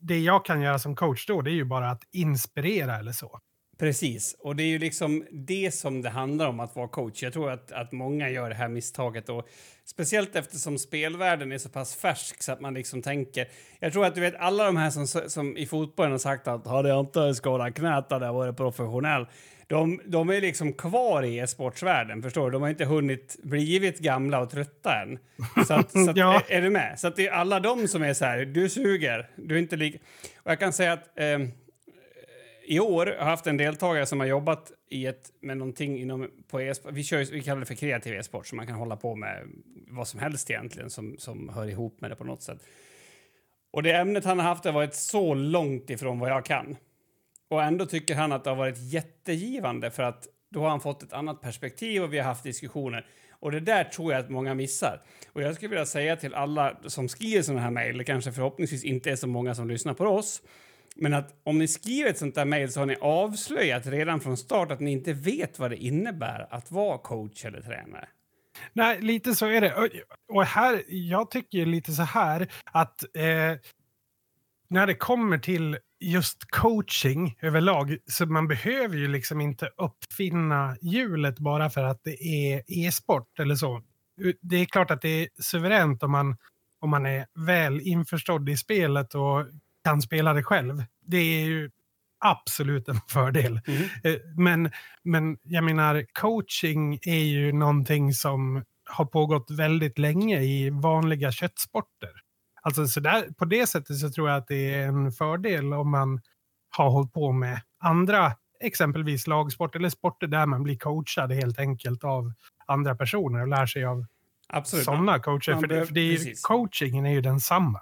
[0.00, 3.40] det jag kan göra som coach då, det är ju bara att inspirera eller så.
[3.78, 7.22] Precis, och det är ju liksom det som det handlar om att vara coach.
[7.22, 9.48] Jag tror att, att många gör det här misstaget och
[9.84, 13.48] speciellt eftersom spelvärlden är så pass färsk så att man liksom tänker.
[13.80, 16.66] Jag tror att du vet alla de här som, som i fotbollen har sagt att
[16.66, 19.26] hade jag inte skadat knät hade jag varit professionell.
[19.68, 22.52] De, de är liksom kvar i e-sportsvärlden, förstår du?
[22.52, 25.18] De har inte hunnit blivit gamla och trötta än.
[25.66, 26.42] Så, att, så att, ja.
[26.48, 27.00] är, är, du med?
[27.00, 29.76] Så att det är alla de som är så här, du suger, du är inte
[29.76, 29.98] lika...
[30.36, 31.38] Och jag kan säga att eh,
[32.66, 36.30] i år har jag haft en deltagare som har jobbat i ett, med någonting inom,
[36.50, 39.14] på e vi, kör, vi kallar det för kreativ e-sport, så man kan hålla på
[39.14, 39.48] med
[39.90, 42.58] vad som helst egentligen som, som hör ihop med det på något sätt.
[43.70, 46.76] Och det ämnet han har haft har varit så långt ifrån vad jag kan.
[47.48, 51.02] Och ändå tycker han att det har varit jättegivande för att då har han fått
[51.02, 53.06] ett annat perspektiv och vi har haft diskussioner.
[53.40, 55.02] Och det där tror jag att många missar.
[55.32, 58.84] Och jag skulle vilja säga till alla som skriver sådana här mejl, det kanske förhoppningsvis
[58.84, 60.42] inte är så många som lyssnar på oss,
[60.96, 64.36] men att om ni skriver ett sånt där mejl så har ni avslöjat redan från
[64.36, 68.08] start att ni inte vet vad det innebär att vara coach eller tränare.
[68.72, 69.90] Nej, lite så är det.
[70.28, 73.54] Och här, jag tycker lite så här att eh,
[74.68, 81.38] när det kommer till just coaching överlag, så man behöver ju liksom inte uppfinna hjulet
[81.38, 83.82] bara för att det är e-sport eller så.
[84.40, 86.36] Det är klart att det är suveränt om man,
[86.80, 89.46] om man är väl införstådd i spelet och
[89.84, 90.84] kan spela det själv.
[91.06, 91.70] Det är ju
[92.24, 93.60] absolut en fördel.
[93.66, 94.20] Mm.
[94.36, 94.70] Men,
[95.02, 102.10] men jag menar, coaching är ju någonting som har pågått väldigt länge i vanliga köttsporter.
[102.68, 105.90] Alltså så där, på det sättet så tror jag att det är en fördel om
[105.90, 106.20] man
[106.70, 112.04] har hållit på med andra, exempelvis lagsport eller sporter där man blir coachad helt enkelt
[112.04, 112.32] av
[112.66, 114.04] andra personer och lär sig av
[114.64, 115.52] sådana coacher.
[115.52, 117.80] Man, för, det, för det är, coachingen är ju densamma.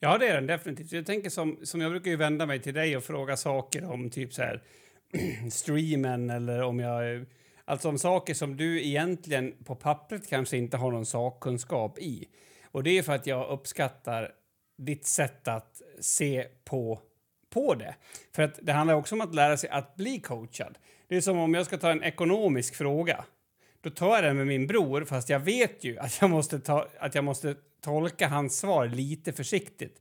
[0.00, 0.92] Ja, det är den definitivt.
[0.92, 4.10] Jag tänker som, som jag brukar ju vända mig till dig och fråga saker om
[4.10, 4.62] typ så här
[5.50, 7.26] streamen eller om jag...
[7.64, 12.28] Alltså om saker som du egentligen på pappret kanske inte har någon sakkunskap i.
[12.74, 14.32] Och det är för att jag uppskattar
[14.78, 17.00] ditt sätt att se på,
[17.50, 17.94] på det.
[18.34, 20.78] För att det handlar också om att lära sig att bli coachad.
[21.08, 23.24] Det är som om jag ska ta en ekonomisk fråga.
[23.80, 26.88] Då tar jag den med min bror, fast jag vet ju att jag måste, ta,
[26.98, 30.00] att jag måste tolka hans svar lite försiktigt.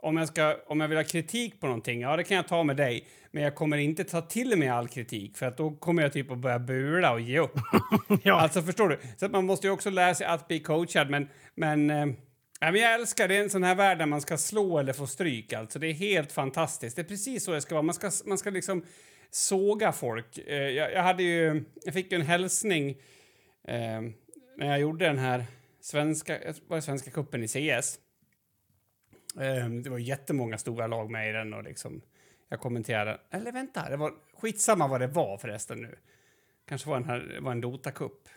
[0.00, 2.62] Om jag, ska, om jag vill ha kritik på någonting, ja det kan jag ta
[2.62, 3.08] med dig.
[3.30, 6.30] Men jag kommer inte ta till mig all kritik för att då kommer jag typ
[6.30, 7.58] att börja bula och ge upp.
[8.22, 8.40] ja.
[8.40, 8.98] Alltså förstår du?
[9.16, 12.06] Så man måste ju också lära sig att bli coachad men, men äh,
[12.60, 15.06] men jag älskar det, är en sån här värld där man ska slå eller få
[15.06, 15.52] stryk.
[15.52, 16.96] Alltså, det är helt fantastiskt.
[16.96, 17.82] Det är precis så det ska vara.
[17.82, 18.84] Man ska, man ska liksom
[19.30, 20.38] såga folk.
[20.38, 22.90] Eh, jag, jag, hade ju, jag fick ju en hälsning
[23.68, 24.00] eh,
[24.56, 25.44] när jag gjorde den här
[25.80, 27.98] svenska, var svenska kuppen i CS.
[29.40, 32.02] Ehm, det var jättemånga stora lag med i den och liksom
[32.48, 33.20] jag kommenterade.
[33.30, 35.98] Eller vänta, det var skitsamma vad det var förresten nu.
[36.68, 38.28] Kanske var, en här, var en Dota-cup.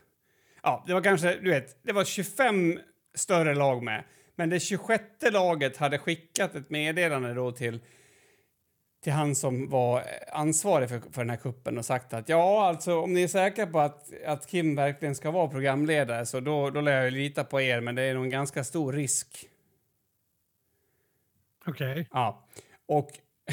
[0.64, 2.80] Ja, det var kanske, du vet, det var 25
[3.16, 4.04] större lag med.
[4.36, 7.80] Men det 26 laget hade skickat ett meddelande då till
[9.04, 13.00] till han som var ansvarig för, för den här kuppen och sagt att ja, alltså
[13.00, 16.82] om ni är säkra på att, att Kim verkligen ska vara programledare så då, då
[16.82, 19.46] lär jag lita på er, men det är nog en ganska stor risk.
[21.66, 21.92] Okej.
[21.92, 22.06] Okay.
[22.12, 22.48] Ja.
[22.86, 23.12] Och...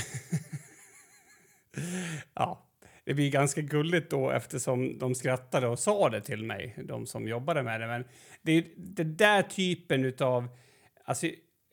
[2.35, 2.67] ja,
[3.05, 7.29] det blir ganska gulligt då eftersom de skrattade och sa det till mig, de som
[7.29, 7.87] jobbade med det.
[7.87, 8.05] Men
[8.43, 10.49] det är den där typen av...
[11.05, 11.27] Alltså,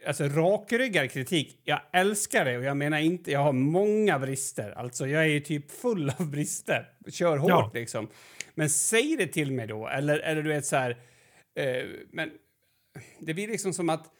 [0.07, 4.71] alltså rakryggad kritik, jag älskar det och jag menar inte, jag har många brister.
[4.71, 6.89] Alltså jag är ju typ full av brister.
[7.11, 7.71] Kör hårt Ja.
[7.73, 8.09] liksom.
[8.53, 10.97] Men säg det till mig då, eller, eller du vet så här...
[11.55, 12.31] Eh, men
[13.19, 14.11] det blir liksom som att,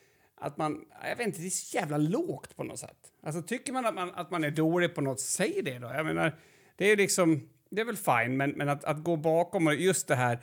[0.46, 0.86] att man...
[1.04, 2.98] Jag vet inte, det är så jävla lågt på något sätt.
[3.24, 5.88] Alltså tycker man att man, att man är dålig på något, säg det då.
[5.88, 6.36] Jag menar,
[6.76, 7.50] det är liksom...
[7.70, 10.40] Det är väl fine, men, men att, att gå bakom och just det här...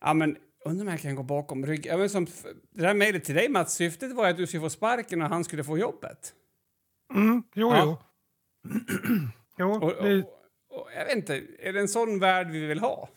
[0.00, 1.92] Ja, men undrar om jag kan gå bakom ryggen.
[1.92, 4.60] Ja, men som, f- det där mejlet till dig, Mats, syftet var att du skulle
[4.60, 6.32] få sparken och han skulle få jobbet.
[7.14, 7.84] Mm, jo, Ja.
[7.84, 7.98] jo.
[9.58, 10.16] jo Och, och,
[10.70, 13.08] och, jag vet inte, är det en sån värld vi vill ha?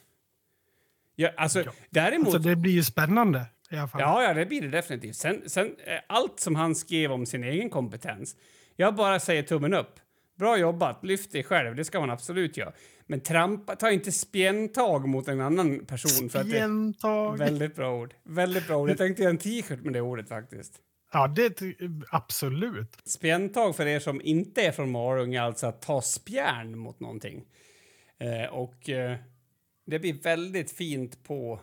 [1.15, 1.71] Ja, alltså, Ja.
[1.89, 2.27] däremot...
[2.33, 4.01] alltså, det blir ju spännande i alla fall.
[4.01, 5.15] Ja, ja, det blir det definitivt.
[5.15, 8.35] Sen, sen eh, allt som han skrev om sin egen kompetens.
[8.75, 9.99] Jag bara säger tummen upp.
[10.39, 12.73] Bra jobbat, lyft dig själv, det ska man absolut göra.
[13.07, 16.29] Men trampa, ta inte spjäntag mot en annan person.
[16.29, 18.13] För att det, väldigt bra ord.
[18.23, 18.89] Väldigt bra ord.
[18.89, 20.73] Jag tänkte göra en t-shirt med det ordet faktiskt.
[21.13, 21.61] Ja, det
[22.09, 22.97] absolut.
[23.05, 27.45] Spjäntag för er som inte är från Malung är alltså att ta spjärn mot någonting.
[28.19, 29.17] Eh, och eh,
[29.85, 31.59] det blir väldigt fint på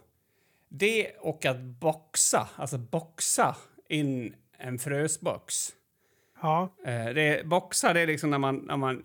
[0.78, 3.56] det och att boxa, alltså boxa
[3.88, 5.54] in en frösbox.
[6.42, 9.02] Ja, Eh, det boxa det är liksom när man, när man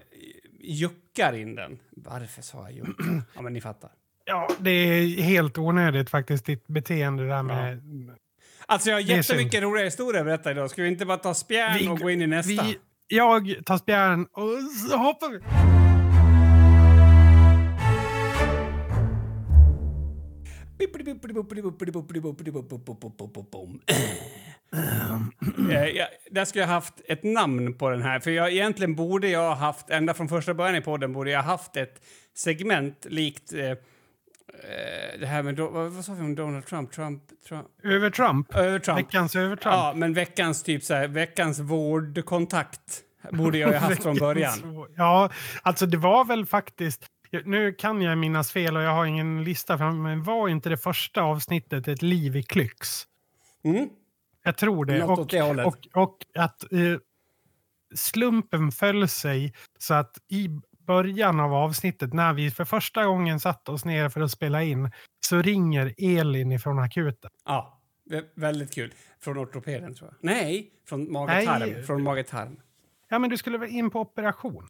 [0.60, 1.80] juckar in den.
[1.92, 2.92] Varför sa jag jucka?
[3.36, 3.90] ja, men ni fattar.
[4.26, 7.82] ja, det är helt onödigt faktiskt, ditt beteende där med...
[8.66, 10.70] Alltså jag har jättemycket roliga historier att berätta idag.
[10.72, 12.64] Ska vi inte bara ta spjärn Vi- och gå in i nästa?
[12.64, 14.50] Vi, jag tar spjärn och
[14.90, 15.91] så hoppar vi.
[25.96, 28.20] Jag, där skulle jag haft ett namn på den här.
[28.20, 31.44] För jag, egentligen borde jag ha haft, ända från första början i podden, borde jag
[31.44, 32.02] ha haft ett
[32.36, 33.76] segment likt eh, eh,
[35.20, 36.92] det här med, vad, vad sa vi om Donald Trump?
[36.92, 38.56] Trump, Trump Över Trump.
[38.56, 39.00] över Trump.
[39.00, 39.76] Veckans över Trump.
[39.76, 44.86] Ja, men veckans typ så här, veckans vårdkontakt borde jag ha haft från början.
[44.96, 45.30] Ja,
[45.62, 47.06] alltså det var väl faktiskt...
[47.46, 50.78] Nu kan jag minnas fel och jag har ingen lista fram men var inte det
[50.78, 53.04] första avsnittet ett liv i klyx?
[53.64, 53.90] Mm.
[54.44, 54.98] Jag tror det.
[55.00, 55.66] Något Och, åt det hållet.
[55.66, 56.80] och, och att eh,
[57.96, 60.50] slumpen föll sig så att i
[60.88, 64.92] början av avsnittet när vi för första gången satt oss ner för att spela in
[65.26, 67.30] så ringer Elin ifrån akuten.
[67.46, 67.82] Ja,
[68.36, 68.94] väldigt kul.
[69.20, 70.18] Från ortopeden, tror jag.
[70.32, 71.84] Nej, från mage-tarm.
[71.84, 72.60] Från mage-tarm.
[73.10, 74.68] Ja, men du skulle vara in på operation.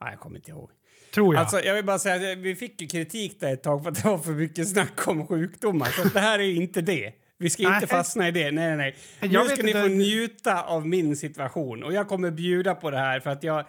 [0.00, 0.70] Nej, jag kommer inte ihåg.
[1.16, 1.40] Tror jag.
[1.40, 4.02] Alltså, jag vill bara säga att vi fick ju kritik där ett tag för att
[4.02, 5.86] det var för mycket snack om sjukdomar.
[5.86, 7.12] Så det här är inte det.
[7.38, 8.50] Vi ska inte fastna i det.
[8.50, 8.96] Nej, nej, nej.
[9.32, 11.82] Jag Nu ska ni få njuta av min situation.
[11.82, 13.64] Och jag kommer bjuda på det här för att jag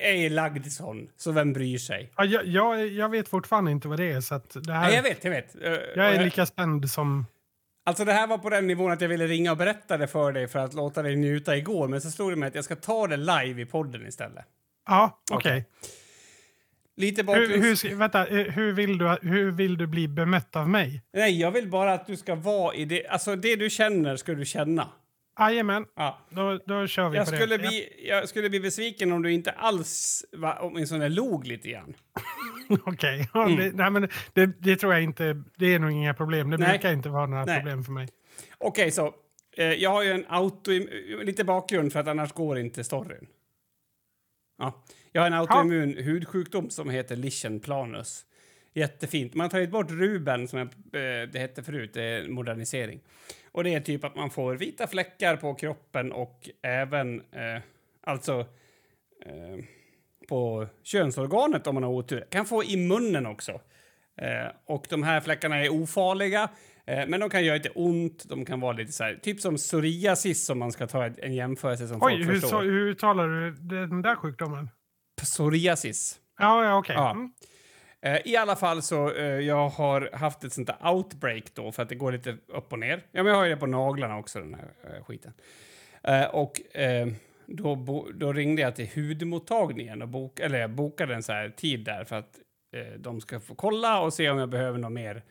[0.00, 1.08] är lagd sån.
[1.16, 2.12] Så vem bryr sig?
[2.16, 4.20] ja, jag, jag, jag vet fortfarande inte vad det är.
[4.20, 5.62] Så det här, Nej, jag vet, jag vet.
[5.62, 7.26] Eh, jag är lika spänd som...
[7.86, 10.32] Alltså det här var på den nivån att jag ville ringa och berätta det för
[10.32, 11.88] dig för att låta dig njuta igår.
[11.88, 14.44] Men så slog det mig att jag ska ta det live i podden istället.
[14.86, 15.66] Ja, okej.
[16.96, 17.66] Lite Hur, bakgrunds...
[17.66, 21.02] hur, ska- vänta, eh, hur, vill du, hur vill du bli bemött av mig?
[21.12, 23.06] Nej, jag vill bara att du ska vara i det...
[23.06, 24.88] Alltså det du känner ska du känna.
[25.38, 26.18] Jajamän, Ja.
[26.30, 27.68] då, då kör vi Jag på skulle, det.
[27.68, 31.94] bli, jag skulle bli besviken om du inte alls va, åtminstone log lite grann.
[32.84, 33.56] Okej, ja, Mm.
[33.58, 35.42] det, nej, men det, det tror jag inte.
[35.56, 36.50] Det är nog inga problem.
[36.50, 36.68] Det Nej.
[36.68, 37.56] brukar inte vara några Nej.
[37.56, 38.08] problem för mig.
[38.58, 39.14] Okej, så.
[39.56, 40.70] Eh, jag har ju en auto...
[41.22, 43.26] Lite bakgrund för att annars går inte storyn.
[44.58, 44.84] Ja.
[45.12, 48.26] Jag har en autoimmun hudsjukdom som heter lichen planus.
[48.74, 49.34] Jättefint.
[49.34, 53.00] Man har tagit bort ruben, som jag, eh, det hette förut, det är en modernisering.
[53.52, 57.62] Och det är typ att man får vita fläckar på kroppen och även eh,
[58.00, 58.40] alltså
[59.26, 59.64] eh,
[60.28, 62.26] på könsorganet om man har otur.
[62.30, 63.60] Kan få i munnen också.
[64.16, 66.48] Eh, och de här fläckarna är ofarliga,
[66.86, 68.28] eh, men de kan göra lite ont.
[68.28, 71.88] De kan vara lite så här, typ som psoriasis om man ska ta en jämförelse
[71.88, 72.48] som Oj, folk hur, förstår.
[72.48, 73.50] så, hur uttalar du
[73.88, 74.68] den där sjukdomen?
[75.22, 76.20] Psoriasis.
[76.38, 76.96] Ja, ja okej.
[76.96, 77.10] Ja.
[77.10, 77.32] Mm.
[78.02, 81.82] Eh, I alla fall så eh, jag har haft ett sånt där outbreak då för
[81.82, 83.06] att det går lite upp och ner.
[83.12, 85.32] Ja, men jag har ju det på naglarna också den här eh, skiten.
[86.30, 86.60] Och
[87.46, 91.84] då, då ringde jag till hudmottagningen och bok, eller jag bokade en så här tid
[91.84, 92.38] där för att
[92.98, 95.22] de ska få kolla och se om jag behöver något mer,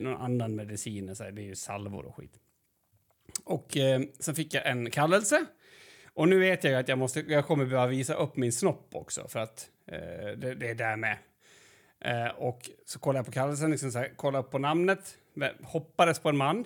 [0.00, 1.16] någon annan medicin.
[1.16, 2.38] Så här, det är ju salvor och skit.
[3.44, 3.76] Och
[4.20, 5.46] sen fick jag en kallelse.
[6.18, 8.88] Och nu vet jag ju att jag, måste, jag kommer behöva visa upp min snopp
[8.94, 9.98] också för att eh,
[10.36, 11.16] det, det är där med.
[12.04, 15.18] Eh, och så kollade jag på kallelsen, liksom så här, kollade upp på namnet,
[15.62, 16.64] hoppades på en man.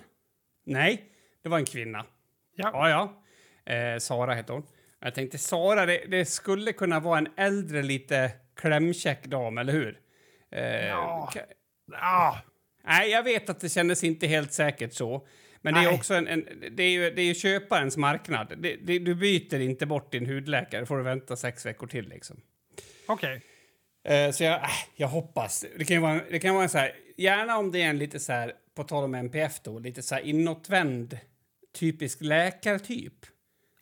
[0.65, 1.03] Nej,
[1.43, 2.05] det var en kvinna.
[2.55, 2.69] Ja.
[2.73, 2.89] Ja,
[3.65, 3.73] ja.
[3.73, 4.63] Eh, Sara hette hon.
[4.99, 9.99] Jag tänkte Sara, det, det skulle kunna vara en äldre, lite klämkäck dam, eller hur?
[10.51, 11.31] Eh, Ja.
[11.91, 12.37] Ja,
[12.83, 15.27] Nej, jag vet att det kändes inte helt säkert så.
[15.63, 18.53] Men det är också en, en, det är ju, det är ju köparens marknad.
[18.57, 22.41] Det, det, du byter inte bort din hudläkare, får du vänta sex veckor till liksom.
[23.07, 23.41] okej.
[24.05, 25.65] Eh, så jag, äh, jag hoppas.
[25.77, 28.19] Det kan vara, det kan vara en så här, gärna om det är en lite
[28.19, 31.17] så här, på tal om MPF då, lite så här inåtvänd
[31.79, 33.13] typisk läkartyp.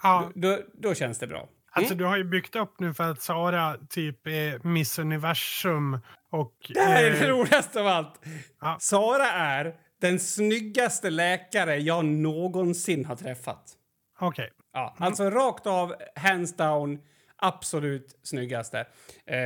[0.03, 1.49] Ja, Då, då känns det bra.
[1.71, 5.99] alltså du har ju byggt upp nu för att Sara typ är Miss Universum
[6.31, 6.55] och...
[6.69, 8.21] Det här är det eh, roligaste av allt.
[8.61, 8.77] Ja.
[8.79, 13.73] Sara är den snyggaste läkare jag någonsin har träffat.
[14.19, 14.51] Okej.
[14.73, 16.99] Ja, alltså rakt av, hands down,
[17.35, 18.79] absolut snyggaste.
[19.25, 19.37] Eh,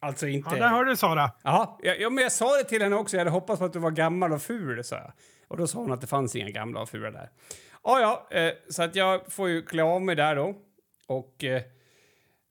[0.00, 0.50] alltså inte...
[0.52, 1.30] Ja, där har du Sara.
[1.42, 3.16] Ja, ja, men jag sa det till henne också.
[3.16, 5.12] Jag hade hoppats på att du var gammal och ful, sa jag.
[5.48, 7.30] Och då sa hon att det fanns inga gamla och fula där.
[7.84, 10.54] Ja, ja, eh, så att jag får ju klä av mig där då.
[11.06, 11.62] Och, eh,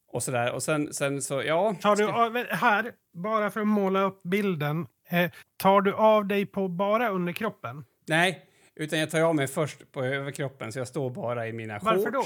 [0.07, 0.51] och sådär.
[0.51, 1.75] Och sen, sen så, ja.
[1.81, 2.07] Tar du
[2.55, 4.87] här, bara för att måla upp bilden.
[5.09, 7.85] Eh, tar du av dig på bara underkroppen?
[8.07, 11.73] Nej, utan jag tar av mig först på överkroppen så jag står bara i mina
[11.79, 11.85] shorts.
[11.85, 12.23] Varför då?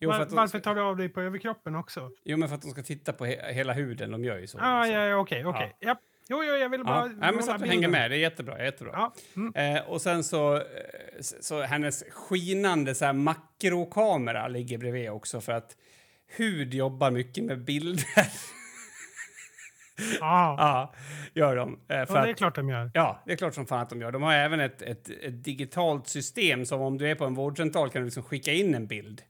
[0.00, 2.10] Jo, Var, varför ska, tar du av dig på överkroppen också?
[2.24, 4.10] jo, men för att de ska titta på he hela huden.
[4.10, 4.58] De gör ju så.
[4.60, 5.00] Ah, liksom.
[5.00, 5.76] ja, ja, okej, okej.
[5.78, 5.96] Ja.
[6.28, 8.10] Jo, jo, jag vill bara Ja, Nej, men så att du hänger med.
[8.10, 8.64] Det är jättebra.
[8.64, 8.92] jättebra.
[8.94, 9.14] Ja.
[9.36, 9.76] Mm.
[9.76, 10.62] Eh, och sen så, eh,
[11.20, 15.76] så hennes skinande så här, makrokamera ligger bredvid också för att
[16.36, 18.04] hud jobbar mycket med bilder.
[20.20, 20.92] Ja, ja,
[21.34, 21.72] gör de.
[21.88, 22.90] Eh, för ja, det är klart de gör.
[22.94, 24.12] ja, det är klart som fan att de gör.
[24.12, 27.90] De har även ett, ett, ett digitalt system som om du är på en vårdcentral
[27.90, 29.22] kan du liksom skicka in en bild.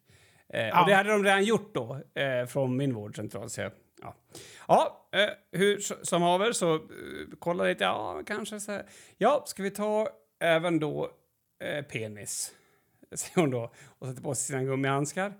[0.48, 0.80] Eh, Ja.
[0.83, 3.50] Och det hade de redan gjort då eh, från min vårdcentral.
[3.50, 4.14] Så jag, ja,
[4.68, 5.28] ja eh,
[5.59, 6.80] hur som haver så eh,
[7.38, 7.85] kolla lite.
[7.85, 8.83] Ja, kanske så här.
[9.18, 10.09] Ja, ska vi ta
[10.40, 11.11] även då
[11.64, 12.52] eh, penis?
[13.14, 15.33] Säger hon då och sätter på sig sina gummihandskar.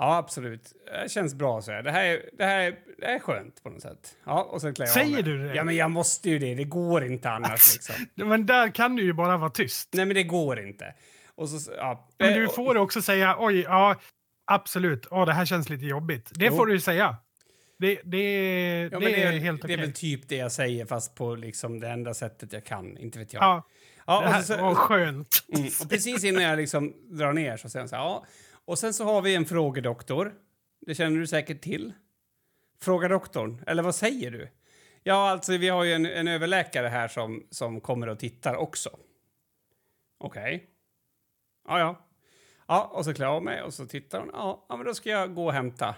[0.00, 0.72] Ja, absolut.
[1.02, 1.82] Det känns bra så här.
[1.82, 4.16] Det här, är, det här, är, det här är skönt på något sätt.
[4.26, 5.22] Ja, och sen klär jag av Säger mig.
[5.22, 5.54] du det?
[5.54, 6.54] Ja, men jag måste ju det.
[6.54, 7.94] Det går inte annars liksom.
[8.28, 9.88] Men där kan du ju bara vara tyst.
[9.92, 10.94] Nej, men det går inte.
[11.34, 12.08] Och så, ja.
[12.18, 13.96] Men Eh, du och- får också säga oj, ja,
[14.46, 16.30] absolut, ja, det här känns lite jobbigt.
[16.34, 16.56] Det Jo.
[16.56, 17.16] får du ju säga.
[17.78, 18.22] Det, det,
[18.92, 19.76] Ja, det det, är är, helt det är okej.
[19.86, 22.98] väl typ det jag säger, fast på liksom det enda sättet jag kan.
[22.98, 23.42] Inte vet jag.
[23.42, 23.62] Ja,
[24.06, 25.44] Ja, det och, så, var skönt.
[25.54, 28.26] mm, och precis innan jag liksom drar ner så säger han så här, ja.
[28.68, 30.34] Och sen så har vi en frågedoktor.
[30.86, 31.92] Det känner du säkert till.
[32.80, 33.64] Fråga doktorn.
[33.66, 34.48] Eller vad säger du?
[35.02, 38.90] Ja, alltså vi har ju en, en överläkare här som, som kommer och tittar också.
[40.18, 40.66] Okej.
[41.68, 42.08] Ja, ja.
[42.66, 44.30] Ja, och så klär jag av mig och så tittar hon.
[44.32, 45.94] Ja, ja, men då ska jag gå och hämta.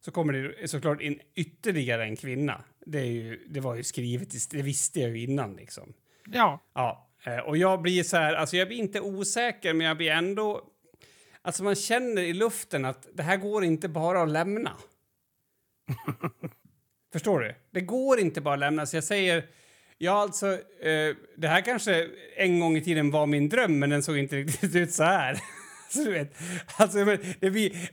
[0.00, 2.64] Så kommer det såklart in ytterligare en kvinna.
[2.86, 5.92] Det, ju, det var ju skrivet, det visste jag ju innan liksom.
[6.24, 9.96] Ja, Ja, eh, och jag blir så här, alltså jag blir inte osäker men jag
[9.96, 10.66] blir ändå...
[11.42, 14.76] Alltså man känner i luften att det här går inte bara att lämna.
[17.12, 17.54] Förstår du?
[17.70, 18.86] Det går inte bara att lämna.
[18.86, 19.46] Så jag säger,
[19.98, 20.46] ja alltså,
[20.80, 24.36] eh, det här kanske en gång i tiden var min dröm men den såg inte
[24.40, 25.40] riktigt ut så här.
[25.90, 26.34] så du vet,
[26.76, 27.90] alltså men det blir...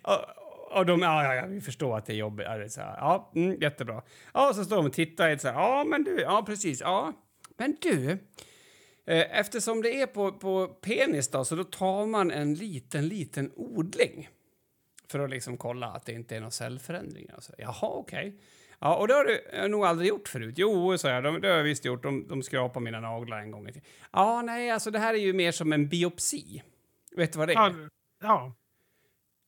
[0.72, 2.48] Och, de, ja, ja, ja, vi förstår att det är jobbigt.
[2.50, 4.02] Ja, så här, ja, mm, jättebra.
[4.34, 7.14] Ja, så står de och tittar så här, ja men du, ja precis, ja.
[7.58, 8.18] Men du,
[9.08, 14.30] Eftersom det är på, på penis då, så då tar man en liten, liten odling
[15.08, 17.40] för att liksom kolla att det inte är några cellförändringar.
[17.40, 18.40] Så, Jaha, okej.
[18.80, 20.54] Ja, och det har du eh, nog aldrig gjort förut.
[20.58, 22.04] Jo, sa jag, de, det har jag visst gjort.
[22.04, 23.70] De, de skrapade mina naglar en gång.
[24.12, 26.64] Ja, nej, alltså det här är ju mer som en biopsi.
[27.16, 27.58] Vet du vad det är?
[27.58, 27.74] ja,
[28.22, 28.54] ja.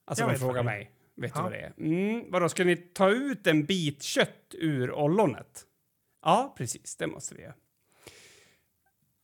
[0.06, 0.92] Alltså, jag de frågar mig.
[1.16, 1.38] Vet Ja.
[1.38, 1.74] du vad det är?
[1.78, 5.66] Mm, vadå, ska ni ta ut en bit kött ur ollonet?
[6.26, 7.54] Ja, precis, det måste vi göra.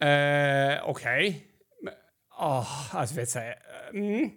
[0.01, 1.47] Eh, Okej.
[1.81, 1.93] Men-
[2.39, 3.53] åh, alltså, vet jag,
[3.93, 4.29] mm.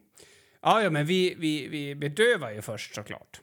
[0.62, 3.40] Ja, ja, men vi, vi, vi bedövar ju först såklart.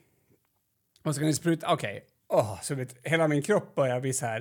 [1.04, 2.04] Och så kan ni spruta, okej.
[2.30, 4.40] Åh, så vet, hela min kropp börjar bli så här.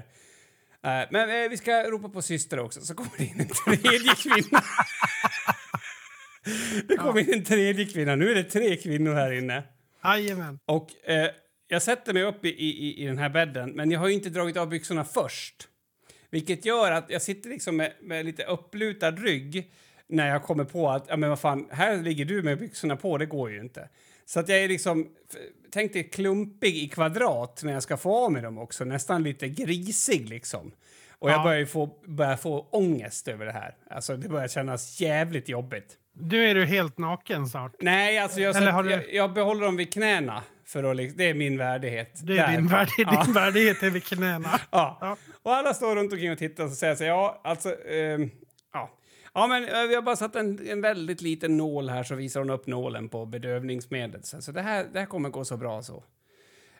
[0.85, 4.15] Eh, men eh, vi ska ropa på syster också, så kommer det in en tredje
[4.17, 4.63] kvinna.
[6.89, 8.17] det kommer in en tredje kvinna.
[8.17, 9.63] Nu är det tre kvinnor här inne.
[10.05, 10.59] Jajamän.
[10.67, 11.31] Och eh,
[11.69, 14.57] jag sätter mig upp i, i, i den här bädden, men jag har inte dragit
[14.57, 15.69] av byxorna först.
[16.35, 19.71] Vilket gör att jag sitter liksom med, med lite upplutad rygg
[20.07, 23.19] när jag kommer på att, ja men vad fan, här ligger du med byxorna på,
[23.19, 23.89] det går ju inte.
[24.25, 25.09] Så att jag är liksom,
[25.73, 29.49] tänk dig klumpig i kvadrat när jag ska få av mig dem också, nästan lite
[29.49, 30.73] grisig liksom.
[31.19, 31.43] Och jag Ja.
[31.45, 33.77] börjar ju få, börjar få ångest över det här.
[33.91, 35.97] Alltså det börjar kännas jävligt jobbigt.
[36.13, 37.73] Nu är du helt naken snart.
[37.81, 40.43] Nej, alltså jag, Eller du- jag, jag behåller dem vid knäna.
[40.67, 42.21] För att, liksom- det är min värdighet.
[42.27, 42.57] Det är Där.
[42.57, 43.25] din, värdighet, Ja.
[43.25, 44.61] din värdighet är vid knäna.
[44.71, 44.99] Ja.
[45.01, 45.17] Ja.
[45.43, 48.31] Och alla står runt omkring och tittar och så säger så ja, alltså, ehm,
[48.73, 48.91] ja.
[49.35, 52.41] Ja, men eh, vi har bara satt en, en väldigt liten nål här så visar
[52.41, 54.27] hon upp nålen på bedövningsmedlet.
[54.27, 56.05] Så det här, det här kommer gå så bra så.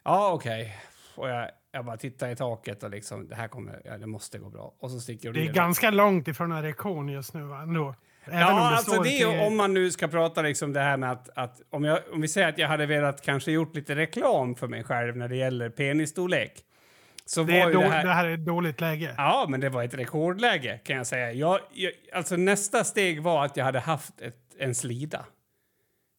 [0.03, 0.63] Ja, okej.
[0.63, 0.73] Okay.
[1.17, 4.39] Och jag, jag bara tittar i taket och liksom, det här kommer, ja, det måste
[4.39, 4.75] gå bra.
[4.79, 7.63] Och så sticker Det är ganska långt ifrån erektion just nu, va?
[7.63, 7.95] Ändå.
[8.27, 9.47] Även ja, det alltså det är till...
[9.47, 12.29] om man nu ska prata liksom det här med att, att om, jag, om vi
[12.29, 15.71] säger att jag hade velat kanske gjort lite reklam för mig själv när det gäller
[15.71, 16.53] penisstorlek.
[17.27, 19.15] Så det, var är då, det, här, det här är ett dåligt läge.
[19.17, 21.33] Ja, men det var ett rekordläge kan jag säga.
[21.33, 25.25] Jag, jag, alltså nästa steg var att jag hade haft ett, en slida.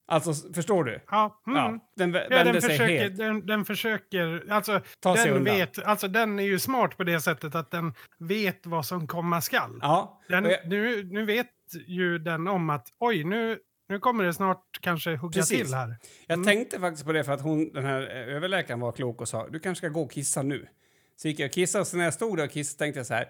[0.08, 1.00] Alltså, förstår du?
[1.12, 1.42] Ja.
[1.48, 1.58] Mm.
[1.58, 3.18] ja den ja, den försöker, helt.
[3.18, 4.46] Den, den, försöker...
[4.50, 8.66] Alltså, Ta den vet, alltså, den är ju smart på det sättet att den vet
[8.66, 9.80] vad som komma skall.
[9.82, 10.22] Ja.
[10.28, 10.68] Den, jag...
[10.68, 11.48] nu, nu vet
[11.88, 15.58] ju den om att oj, nu, nu kommer det snart kanske hugga Precis.
[15.58, 15.86] till här.
[15.86, 15.98] Mm.
[16.28, 19.28] Jag tänkte faktiskt på det för att hon, den här eh, överläkaren var klok och
[19.28, 20.68] sa du kanske ska gå och kissa nu.
[21.16, 23.08] Så gick jag och kissade och så när jag stod där och kissade tänkte jag
[23.08, 23.28] så här.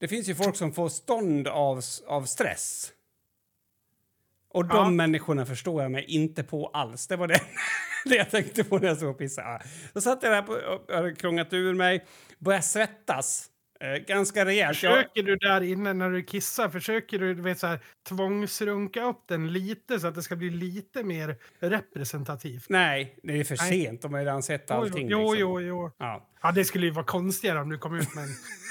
[0.00, 2.92] Det finns ju folk som får stånd av, av stress.
[4.58, 4.90] Och de ja.
[4.90, 7.06] människorna förstår jag mig inte på alls.
[7.06, 7.40] Det var det,
[8.04, 9.42] det jag tänkte på när jag såg pissa.
[9.92, 12.04] Så satt jag där på, och hade krånglat ur mig,
[12.38, 13.50] började svettas.
[13.80, 14.76] Eh, ganska rejält.
[14.76, 19.24] Försöker du där inne när du kissar, försöker du, du vet, så här, tvångsrunka upp
[19.28, 22.66] den lite så att det ska bli lite mer representativt?
[22.68, 23.70] Nej, det är för Nej.
[23.70, 24.02] sent.
[24.02, 25.08] De har redan sett allting.
[25.08, 25.38] Jo, liksom.
[25.38, 25.90] jo, jo.
[25.98, 26.28] Ja.
[26.42, 28.30] ja, det skulle ju vara konstigare om du kom ut med en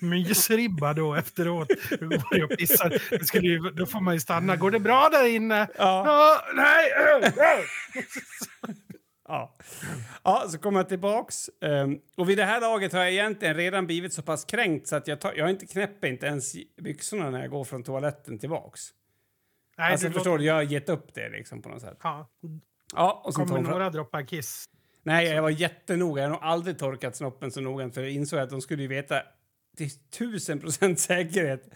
[0.00, 1.68] mysribba då efteråt.
[3.10, 4.56] Det skulle ju, då får man ju stanna.
[4.56, 5.68] Går det bra där inne?
[5.78, 6.04] Ja.
[6.06, 7.32] ja nej!
[9.30, 9.56] Ja.
[10.24, 11.50] ja, så kommer jag tillbaks.
[11.60, 14.96] Um, och vid det här laget har jag egentligen redan blivit så pass kränkt så
[14.96, 16.52] att jag, tar, jag inte knäpper inte ens
[16.82, 18.80] byxorna när jag går från toaletten tillbaks.
[19.78, 20.38] Nej, alltså, förstår låter...
[20.38, 20.44] du?
[20.44, 21.98] Jag har gett upp det liksom på något sätt.
[22.02, 22.28] Ja.
[22.94, 24.64] Ja, och kommer några droppar kiss.
[25.02, 26.22] Nej, jag var jättenoga.
[26.22, 28.88] Jag har nog aldrig torkat snoppen så noggrant för jag insåg att de skulle ju
[28.88, 29.22] veta
[29.78, 31.70] till tusen procent säkerhet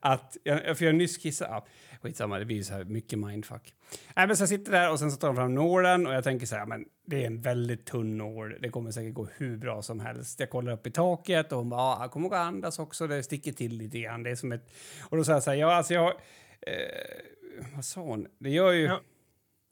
[0.00, 0.36] att...
[0.42, 1.48] Jag, för jag nyss kissat.
[1.50, 1.66] Ja,
[2.02, 3.74] skitsamma, det blir så här mycket mindfuck.
[4.16, 6.24] Nej, men så jag sitter där och sen så tar de fram nålen och jag
[6.24, 8.58] tänker så här, men det är en väldigt tunn nål.
[8.60, 10.40] Det kommer säkert gå hur bra som helst.
[10.40, 13.06] Jag kollar upp i taket och hon bara, ja, jag kommer att andas också.
[13.06, 14.22] Det sticker till lite grann.
[14.22, 14.70] Det är som ett...
[15.00, 16.06] Och då sa jag så här, ja, alltså jag...
[16.06, 18.26] Eh, vad sa hon?
[18.38, 18.84] Det gör ju...
[18.84, 19.00] Ja,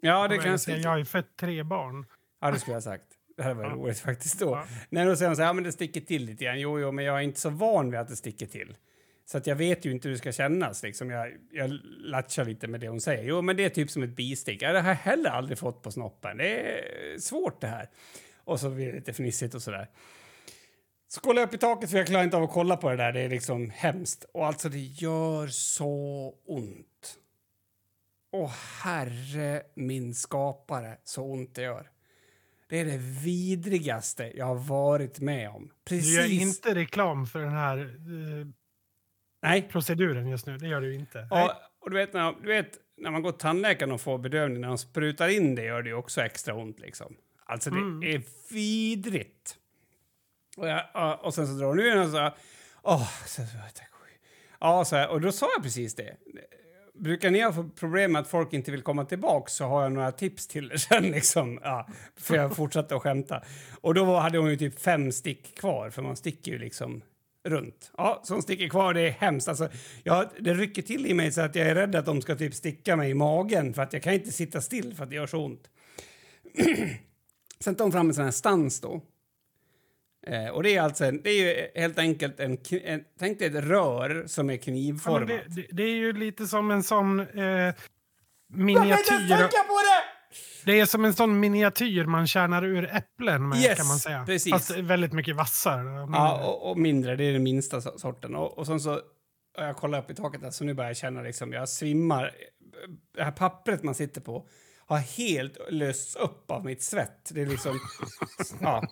[0.01, 0.79] ja det kan jag säga.
[0.79, 2.07] Jag har ju fött tre barn.
[2.41, 3.07] Ja, det skulle jag ha sagt.
[3.37, 3.71] Det här var ja.
[3.71, 4.51] roligt faktiskt då.
[4.51, 4.67] Ja.
[4.89, 6.61] När då säger så här, ja men det sticker till lite grann.
[6.61, 8.77] Jo, jo, men jag är inte så van vid att det sticker till.
[9.25, 10.83] Så att jag vet ju inte hur det ska kännas.
[10.83, 11.11] Liksom.
[11.11, 11.71] Jag, jag
[12.01, 13.25] latchar lite med det hon säger.
[13.25, 14.63] Jo, men det är typ som ett bistick.
[14.63, 16.37] Ja, det har jag heller aldrig fått på snoppen.
[16.37, 17.91] Det är svårt det här.
[18.45, 19.89] Och så blir det lite fnissigt och sådär.
[21.09, 22.97] Så kollar jag upp i taket för jag klarar inte av att kolla på det
[22.97, 23.13] där.
[23.13, 24.25] Det är liksom hemskt.
[24.35, 27.19] Och alltså det gör så ont.
[28.33, 28.53] Åh
[28.83, 31.92] herre min skapare, så ont det gör.
[32.73, 35.71] Det är det vidrigaste jag har varit med om.
[35.85, 36.17] Precis.
[36.17, 38.47] Du gör inte reklam för den här eh,
[39.43, 39.63] Nej.
[39.63, 40.59] proceduren just nu.
[40.59, 41.29] Det gör du inte.
[41.31, 41.51] Och,
[41.81, 44.69] och du, vet, när, du vet, när man går till tandläkaren och får bedövning, när
[44.69, 46.81] de sprutar in det gör det också extra ont.
[46.81, 47.17] Liksom.
[47.45, 48.03] Alltså, det mm.
[48.03, 48.23] är
[48.55, 49.57] vidrigt.
[50.57, 52.31] Och, jag, och sen så drar hon ur den och så...
[52.83, 53.43] Åh, så,
[54.61, 56.17] ja, så här, och då sa jag precis det.
[56.99, 60.13] Brukar ni ha problem med att folk inte vill komma tillbaka så har jag några
[60.13, 61.05] tips till er sen.
[61.11, 61.61] Liksom.
[61.63, 63.43] Ja, för jag fortsatte att skämta.
[63.81, 67.03] Och då hade hon ju typ fem stick kvar, för man sticker ju liksom
[67.45, 67.93] runt.
[67.97, 69.49] Ja, som sticker kvar, det är hemskt.
[69.49, 69.69] Alltså,
[70.03, 72.55] jag, det rycker till i mig så att jag är rädd att de ska typ
[72.55, 75.27] sticka mig i magen för att jag kan inte sitta still för att det gör
[75.27, 75.71] så ont.
[77.61, 79.01] Sen tar hon fram en sån här stans då.
[80.27, 83.65] Eh, och det är alltså det är ju helt enkelt en, en tänk dig ett
[83.65, 85.31] rör som är knivformat.
[85.31, 87.75] Ja, det, det, det, är ju lite som en sån eh,
[88.55, 89.27] miniatyr.
[89.29, 90.13] Jag på det!
[90.65, 94.25] Det är som en sån miniatyr man tjänar ur äpplen med yes, kan man säga.
[94.27, 94.53] Precis.
[94.53, 96.09] Fast väldigt mycket vassare.
[96.13, 97.17] Ja, och, och, mindre.
[97.17, 98.35] Det är den minsta sorten.
[98.35, 99.01] Och, och sen så,
[99.57, 102.31] jag kollar upp i taket där, så nu börjar jag känna liksom, jag svimmar.
[103.15, 104.49] Det här pappret man sitter på
[104.87, 107.31] har helt lösts upp av mitt svett.
[107.35, 107.81] Det är liksom,
[108.61, 108.83] ja.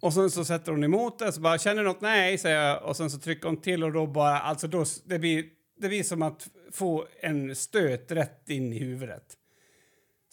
[0.00, 2.00] Och sen så sätter hon emot det, så bara känner något?
[2.00, 2.82] Nej, säger jag.
[2.82, 5.44] Och sen så trycker hon till och då bara, alltså då, det blir,
[5.80, 9.24] det blir som att få en stöt rätt in i huvudet.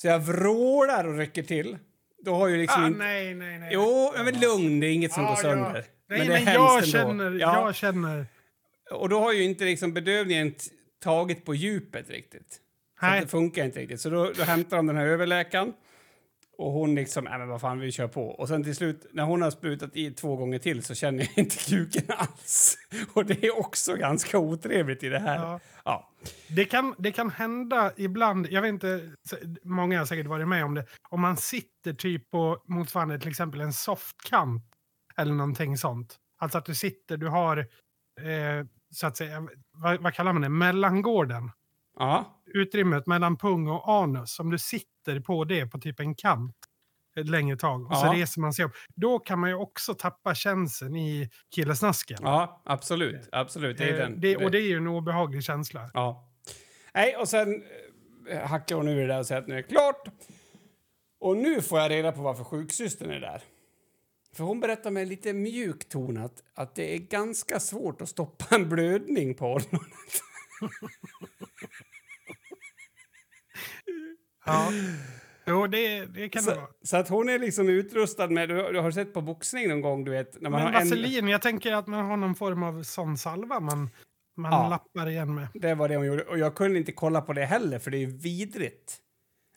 [0.02, 1.78] Så jag vrålar och rycker till.
[2.26, 3.00] Då har ju liksom ah, inte...
[3.00, 3.70] Nej, nej, nej.
[3.74, 5.76] Jo, men lugn, det är inget som ah, går sönder.
[5.76, 5.84] Ja.
[6.10, 7.66] Nej, men, det men jag känner, ja.
[7.66, 8.26] jag känner...
[8.92, 10.54] Och då har ju inte liksom bedövningen
[11.04, 12.60] tagit på djupet riktigt.
[13.00, 14.02] Så det funkar inte riktigt.
[14.02, 15.74] Så då, då hämtar de den här överläkaren.
[16.64, 18.28] Och hon liksom, nej men vad fan, vi kör på.
[18.28, 21.32] Och sen till slut, när hon har sprutat i två gånger till så känner jag
[21.38, 22.78] inte kuken alls.
[23.14, 25.36] Och det är också ganska otrevligt i det här.
[25.36, 25.60] Ja.
[25.86, 26.10] ja.
[26.48, 29.12] Det, kan, det kan hända ibland, jag vet inte,
[29.64, 33.62] många har säkert varit med om det, om man sitter typ på motsvarande till exempel
[33.62, 34.64] en softkant
[35.18, 36.16] eller någonting sånt.
[36.38, 40.50] Alltså att du sitter, du har eh, så att säga, vad, vad kallar man det,
[40.50, 41.52] mellangården.
[42.00, 42.43] Ja.
[42.54, 46.56] Utrymmet mellan pung och anus, om du sitter på det på typ en kant
[47.16, 48.14] ett längre tag och så Ja.
[48.14, 48.72] reser man sig upp.
[48.96, 52.18] Då kan man ju också tappa känseln i killesnasken.
[52.22, 53.30] ja, absolut.
[53.32, 53.78] Absolut.
[53.78, 54.20] Det är Eh, den.
[54.22, 55.90] det, och det är ju en obehaglig känsla.
[55.94, 56.30] Ja.
[56.94, 57.64] Nej, och sen
[58.30, 60.08] eh, hackar hon ur det där och säger att nu är det klart.
[61.20, 63.42] Och nu får jag reda på varför sjuksystern är där.
[64.36, 68.56] För hon berättar med lite mjuk ton att, att det är ganska svårt att stoppa
[68.56, 69.86] en blödning på honom.
[74.46, 74.72] Ja.
[75.46, 76.68] Jo, det, det kan det Så, vara.
[76.84, 78.50] så att hon är liksom utrustad med...
[78.50, 80.42] Du, du har sett på boxning någon gång, du vet?
[80.42, 83.18] När man Men har en, vaselin, jag tänker att man har någon form av sån
[83.18, 83.90] salva man,
[84.38, 84.70] man Ja.
[84.70, 85.48] lappar igen med.
[85.54, 86.24] Det var det hon gjorde.
[86.24, 88.98] Och jag kunde inte kolla på det heller, för det är ju vidrigt.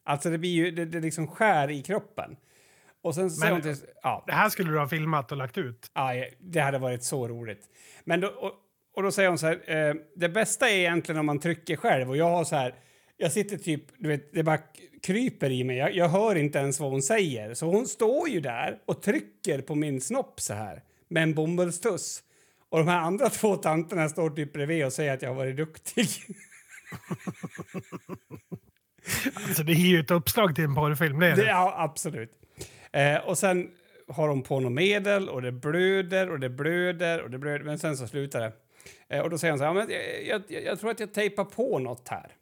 [0.05, 0.71] Alltså det blir ju...
[0.71, 2.37] Det, det liksom skär i kroppen.
[3.03, 3.77] Och sen så säger Men- till...
[4.03, 4.25] Ja.
[4.27, 5.91] Det här skulle du ha filmat och lagt ut.
[5.93, 7.65] Aj, det hade varit så roligt.
[8.05, 8.53] Men då, och,
[8.97, 12.11] och då säger hon så här, eh, det bästa är egentligen om man trycker själv
[12.11, 12.75] och jag har så här,
[13.17, 14.59] jag sitter typ, du vet, det bara
[15.03, 15.77] kryper i mig.
[15.77, 17.55] Jag, jag hör inte ens vad hon säger.
[17.55, 22.23] Så hon står ju där och trycker på min snopp så här med en bomullstuss.
[22.69, 25.57] Och de här andra två tanterna står typ bredvid och säger att jag har varit
[25.57, 26.09] duktig.
[29.35, 31.19] Alltså, det är ju ett uppslag till en porrfilm.
[31.19, 32.31] Det Det, ja, absolut.
[32.93, 33.71] Eh, och sen
[34.09, 37.65] har de på något medel och det blöder och det blöder och det blöder.
[37.65, 38.53] Men sen så slutar det.
[39.09, 39.91] Eh, och då säger han så här, "Ja, men
[40.29, 42.33] jag, jag, jag tror att jag tejpar på något här.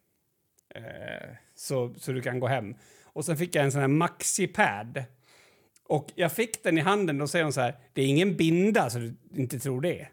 [0.75, 2.75] Eh, så, så du kan gå hem.
[3.05, 5.05] Och sen fick jag en sån här maxipad.
[5.89, 8.91] Och jag fick den i handen, då säger hon så här, det är ingen binda
[8.91, 10.07] så du inte tror det.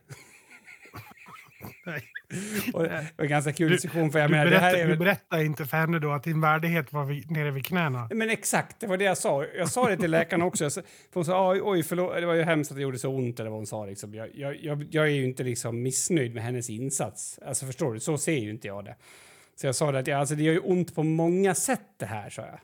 [1.85, 2.03] Nej.
[2.73, 4.85] Och det var en ganska kul Du- diskussion för jag Du, menar, det här berättar,
[4.85, 8.09] är du berättar inte för henne då att din värdighet var vid, nere vid knäna.
[8.13, 9.45] Men exakt, det var det jag sa.
[9.45, 10.63] Jag sa det till läkaren också.
[10.65, 12.99] Jag sa- För hon sa oj, oj, förlåt, det var ju hemskt att det gjorde
[12.99, 13.85] så ont eller vad hon sa.
[13.85, 14.13] Liksom.
[14.13, 17.39] Jag, jag, jag, jag är ju inte liksom missnöjd med hennes insats.
[17.45, 18.95] Alltså förstår du, så ser ju inte jag det.
[19.55, 22.05] Så jag sa det att jag, alltså, det gör ju ont på många sätt det
[22.05, 22.59] här, sa jag.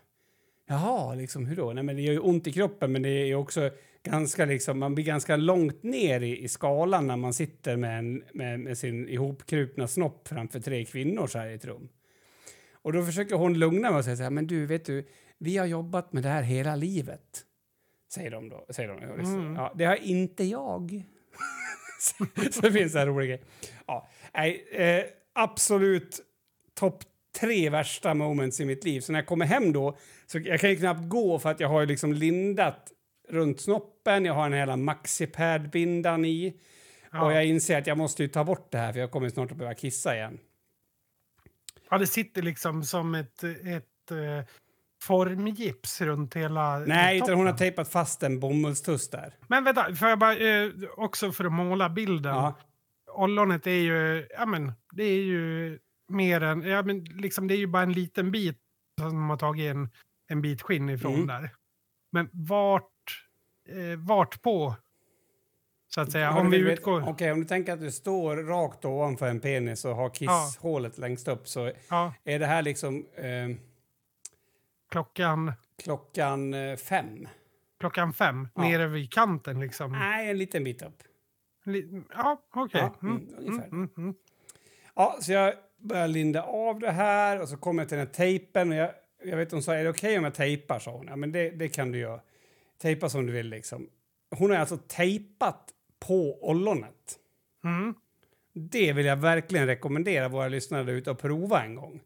[0.70, 1.74] Jaha, liksom hur då?
[1.74, 3.70] Nej, men det gör ju ont i kroppen, men det är också
[4.04, 8.24] ganska liksom, man blir ganska långt ner i, i skalan när man sitter med, en,
[8.34, 11.90] med, med sin ihopkrupna snopp framför tre kvinnor så här i ett rum.
[12.72, 15.08] Och då försöker hon lugna mig och säga så här, men du, vet du,
[15.38, 17.44] vi har jobbat med det här hela livet.
[18.14, 18.66] Säger de då.
[18.70, 19.00] Säger de.
[19.00, 19.56] Det- Mm.
[19.56, 21.04] Ja, det har inte jag.
[22.00, 23.42] så, så det finns en rolig grej.
[23.88, 26.20] Ja, nej, eh, absolut
[26.78, 27.04] topp
[27.40, 29.02] tre värsta moments i mitt liv.
[29.02, 31.70] Så när jag kommer hem då, så jag kan ju knappt gå för att jag
[31.70, 32.92] har ju liksom lindat
[33.30, 36.54] runt snoppen, jag har en hela maxipad-bindan i.
[37.12, 37.26] Ja.
[37.26, 39.52] Och jag inser att jag måste ju ta bort det här för jag kommer snart
[39.52, 40.40] att behöva kissa igen.
[41.90, 44.48] Ja, det sitter liksom som ett, ett eh,
[45.02, 49.34] formgips runt hela Nej, utan hon har tejpat fast en bomullstuss där.
[49.48, 52.36] Men vänta, får jag bara, eh, också för att måla bilden.
[52.36, 52.56] Ja.
[53.14, 57.58] Ollonet är ju, ja men, det är ju mer än, ja men liksom det är
[57.58, 58.58] ju bara en liten bit
[59.00, 59.90] som de har tagit en,
[60.28, 61.28] en bit skinn ifrån Mm.
[61.28, 61.50] där.
[62.12, 63.26] Men vart,
[63.70, 64.76] eh, vart på,
[65.88, 68.86] så att säga, om vi vet- utgår, Okej, om du tänker att du står rakt
[68.86, 73.58] ovanför en penis och har kisshålet längst upp så ja, är det här liksom eh,
[74.92, 75.54] klockan,
[75.84, 77.28] klockan eh, fem.
[77.80, 78.62] klockan fem, Ja.
[78.62, 79.92] nere vid kanten liksom.
[79.92, 81.04] Nej, en liten bit upp.
[81.66, 82.82] Li- Ja, okej.
[82.82, 83.68] Ja, Mm, mm, ungefär.
[83.68, 84.16] mm, mm, mm.
[84.96, 88.14] Ja, så jag börjar linda av det här och så kommer jag till den här
[88.14, 88.72] tejpen.
[88.72, 88.92] Och jag,
[89.24, 90.80] jag vet hon sa, är det okej om jag tejpar?
[90.80, 91.08] sa hon.
[91.08, 92.22] Ja, men det, det kan du göra.
[92.82, 93.90] Tejpa som du vill liksom.
[94.36, 97.20] Hon har alltså tejpat på ollonet.
[97.64, 97.94] Mm.
[98.54, 102.02] Det vill jag verkligen rekommendera våra lyssnare ute att prova en gång.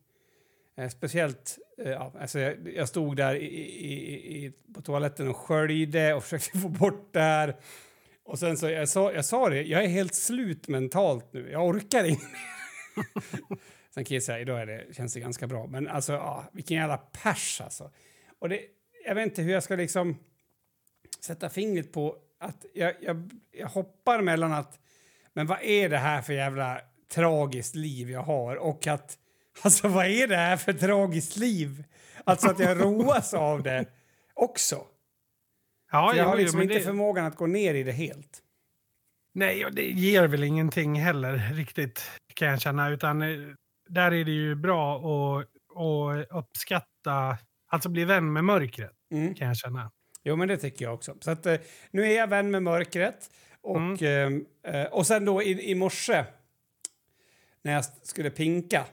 [0.78, 5.38] Eh, speciellt, eh, ja, alltså jag, jag stod där i, i, i, på toaletten och
[5.38, 7.56] sköljde och försökte få bort det här.
[8.24, 11.50] Och sen så, jag sa, jag sa det, jag är helt slut mentalt nu.
[11.52, 12.26] Jag orkar inte.
[13.94, 15.68] Sen kan jag säga, idag är det, känns det ganska bra.
[15.68, 17.92] Men alltså, ja, vilken jävla pers alltså.
[18.40, 18.62] Och det,
[19.06, 20.18] jag vet inte hur jag ska liksom
[21.20, 24.80] sätta fingret på att jag, jag, jag hoppar mellan att
[25.34, 26.82] men vad är det här för jävla
[27.14, 28.56] tragiskt liv jag har?
[28.56, 29.18] Och att,
[29.62, 31.84] alltså vad är det här för tragiskt liv?
[32.24, 33.86] Alltså att jag roas av det
[34.34, 34.86] också.
[35.92, 37.84] Ja, För jag har jo, jo, liksom men inte det, förmågan att gå ner i
[37.84, 38.42] det helt.
[39.34, 42.90] Nej, och det ger väl ingenting heller riktigt kan jag känna.
[42.90, 43.38] Utan eh,
[43.90, 49.36] där är det ju bra att, att uppskatta, alltså bli vän med mörkret Mm.
[49.36, 49.92] kan jag känna.
[50.24, 51.16] Jo, men det tycker jag också.
[51.22, 51.56] Så att, eh,
[51.92, 53.30] nu är jag vän med mörkret.
[53.62, 54.32] Och, eh,
[54.64, 56.26] eh, och sen då i, i morse
[57.62, 58.86] när jag skulle pinka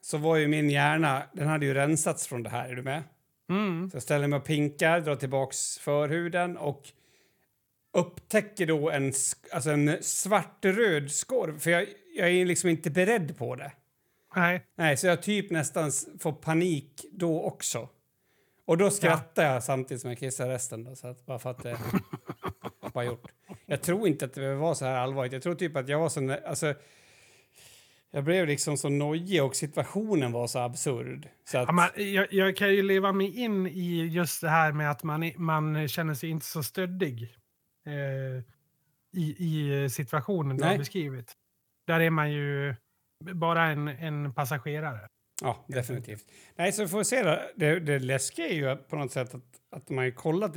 [0.00, 2.68] så var ju min hjärna, den hade ju rensats från det här.
[2.68, 3.02] Är du med?
[3.50, 3.90] Mm.
[3.90, 6.82] Så jag ställer mig och pinkar, drar tillbaks förhuden och
[7.94, 9.12] upptäcker då en,
[9.52, 11.58] alltså en svart-röd skorv.
[11.58, 11.86] För jag,
[12.16, 13.72] jag är liksom inte beredd på det.
[14.36, 14.64] Nej.
[14.76, 15.90] Nej, så jag typ nästan
[16.20, 17.88] får panik då också.
[18.66, 20.84] Och då skrattar jag samtidigt som jag kissar resten.
[20.84, 21.78] Då, så att, bara för att det
[22.92, 23.30] var gjort.
[23.66, 25.32] Jag tror inte att det var så här allvarligt.
[25.32, 26.36] Jag tror typ att jag var så...
[26.46, 26.74] Alltså,
[28.10, 31.28] jag blev liksom så nojig och situationen var så absurd.
[31.44, 34.72] Så att, Ja, man, jag, jag kan ju leva mig in i just det här
[34.72, 37.36] med att man, man känner sig inte så stöddig
[39.12, 41.32] i, i situationen du har beskrivit.
[41.86, 42.74] Där är man ju
[43.20, 45.08] bara en, en passagerare.
[45.42, 46.24] Ja, definitivt.
[46.56, 47.40] Nej, så får vi se då.
[47.56, 50.56] Det, det läskiga är ju på något sätt att, att man har kollat.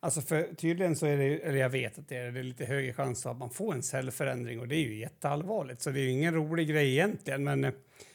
[0.00, 2.64] Alltså för tydligen så är det, eller jag vet att det är, det är lite
[2.64, 5.82] högre chans att man får en cellförändring och det är ju jätteallvarligt.
[5.82, 7.72] Så det är ju ingen rolig grej egentligen, men eh,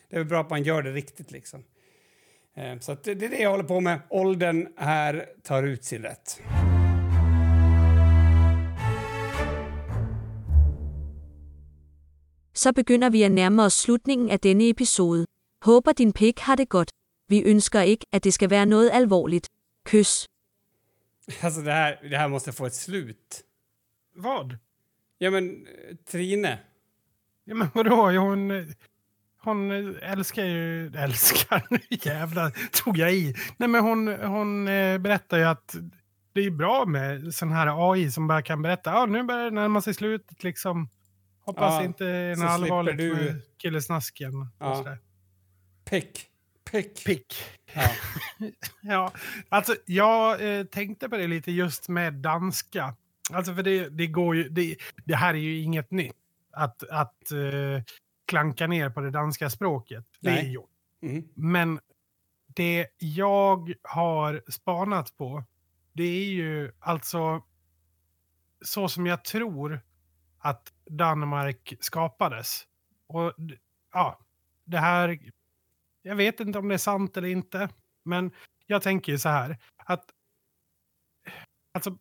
[0.09, 1.63] det är väl bra att man gör det riktigt liksom.
[2.55, 3.99] Eh, Så det, det är det jag håller på med.
[4.09, 6.41] Åldern här tar ut sin rätt.
[12.63, 15.25] Så begynder vi at nærme os slutningen af denne episode.
[15.61, 16.91] Håber din pik har det godt.
[17.29, 19.49] Vi ønsker ikke, at det skal være noget alvorligt.
[19.85, 20.27] Kys.
[21.41, 23.43] Alltså det här, det här måste få ett slut.
[24.15, 24.57] Vad?
[25.19, 26.59] Ja men, eh, Trine.
[27.45, 28.11] Ja, men vadå?
[28.11, 28.73] Ja, Hon,
[29.37, 30.91] hon älskar ju...
[30.95, 31.67] Älskar?
[32.05, 33.35] Jävlar, tog jag i.
[33.57, 35.75] Nej, men hon, hon eh, berättar ju att
[36.33, 38.91] det är bra med sån här AI som bara kan berätta.
[38.91, 40.89] Ja, nu börjar det närma sig slutet liksom.
[41.45, 44.47] Hoppas Ja, inte är så något allvarligt du- med killesnasken.
[44.59, 44.97] Ja.
[45.89, 46.27] Pick.
[46.71, 47.05] Pick.
[47.05, 47.35] Pick.
[47.73, 47.89] Ja.
[48.81, 49.11] Ja,
[49.49, 52.95] alltså jag eh, tänkte på det lite just med danska.
[53.31, 54.75] Alltså för det, det går ju, det,
[55.05, 56.15] det här är ju inget nytt.
[56.51, 57.83] Att, att eh,
[58.25, 60.05] klanka ner på det danska språket.
[60.19, 60.51] Det är Nej.
[60.51, 60.69] gjort.
[61.01, 61.23] Mm.
[61.35, 61.79] Men
[62.47, 65.43] det jag har spanat på,
[65.93, 67.43] det är ju alltså
[68.65, 69.81] så som jag tror
[70.43, 72.67] att Danmark skapades.
[73.07, 73.33] Och
[73.93, 74.19] ja,
[74.63, 75.31] det här,
[76.01, 77.69] jag vet inte om det är sant eller inte,
[78.03, 78.31] men
[78.65, 80.09] jag tänker ju så här att,
[81.71, 81.97] alltså,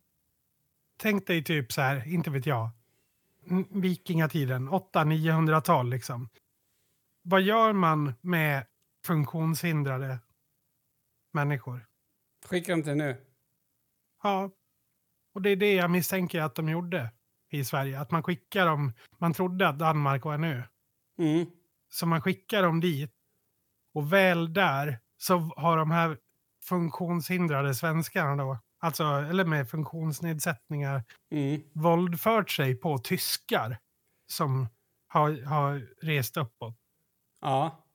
[0.97, 2.69] tänk dig typ så här, inte vet jag,
[3.69, 6.29] vikingatiden, 800-900-tal liksom.
[7.21, 8.65] Vad gör man med
[9.05, 10.19] funktionshindrade
[11.31, 11.87] människor?
[12.45, 13.25] Skicka dem till nu.
[14.23, 14.51] Ja,
[15.33, 17.11] och det är det jag misstänker att de gjorde
[17.53, 17.99] i Sverige.
[17.99, 20.63] Att man skickar dem, man trodde att Danmark var en ö.
[21.19, 21.45] Mm.
[21.89, 23.11] Så man skickar dem dit.
[23.93, 26.17] Och väl där så har de här
[26.63, 31.61] funktionshindrade svenskarna då, alltså, eller med funktionsnedsättningar, Mm.
[31.73, 33.77] våldfört sig på tyskar
[34.27, 34.67] som
[35.07, 36.75] har, har rest uppåt.
[37.41, 37.85] Ja.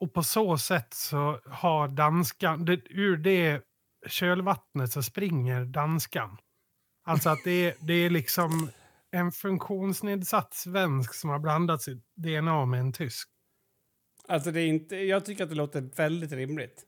[0.00, 3.62] Och på så sätt så har danskan, det, ur det
[4.06, 6.38] kölvattnet så springer danskan.
[7.04, 8.70] Alltså att det är, det är liksom
[9.10, 13.28] en funktionsnedsatt svensk som har blandat sitt DNA med en tysk.
[14.28, 16.82] Alltså det är inte, jag tycker att det låter väldigt rimligt.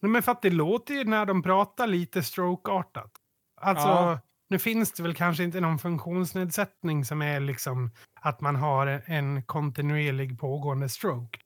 [0.00, 3.12] Nej, Men för att det låter ju när de pratar lite strokeartat.
[3.60, 4.20] Alltså, Ja.
[4.48, 7.90] nu finns det väl kanske inte någon funktionsnedsättning som är liksom
[8.20, 11.38] att man har en kontinuerlig pågående stroke.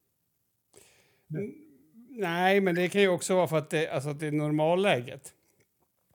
[1.31, 1.53] Mm,
[2.15, 5.33] Nej, men det kan ju också vara för att det, alltså att det är normalläget.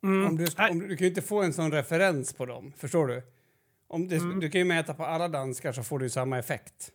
[0.07, 0.27] Mm.
[0.27, 3.07] Om du, om, du du kan ju inte få en sån referens på dem, förstår
[3.07, 3.21] du?
[3.87, 4.39] Om det, Mm.
[4.39, 6.91] Du kan ju mäta på alla danskar så får du samma effekt.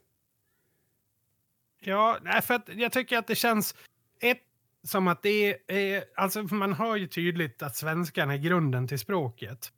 [1.81, 3.75] Ja, nej, för jag tycker att det känns
[4.21, 4.41] ett
[4.85, 9.73] som att det är, alltså man hör ju tydligt att svenskan är grunden till språket.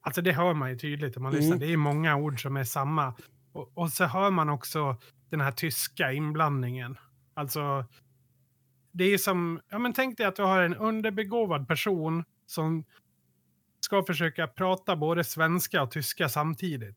[0.00, 1.40] Alltså det hör man ju tydligt om man Mm.
[1.40, 1.58] lyssnar.
[1.58, 3.14] Det är många ord som är samma.
[3.52, 4.96] Och, och så hör man också
[5.30, 6.98] den här tyska inblandningen.
[7.34, 7.84] Alltså,
[8.92, 12.84] det är som, ja men tänk dig att du har en underbegåvad person som
[13.80, 16.96] ska försöka prata både svenska och tyska samtidigt.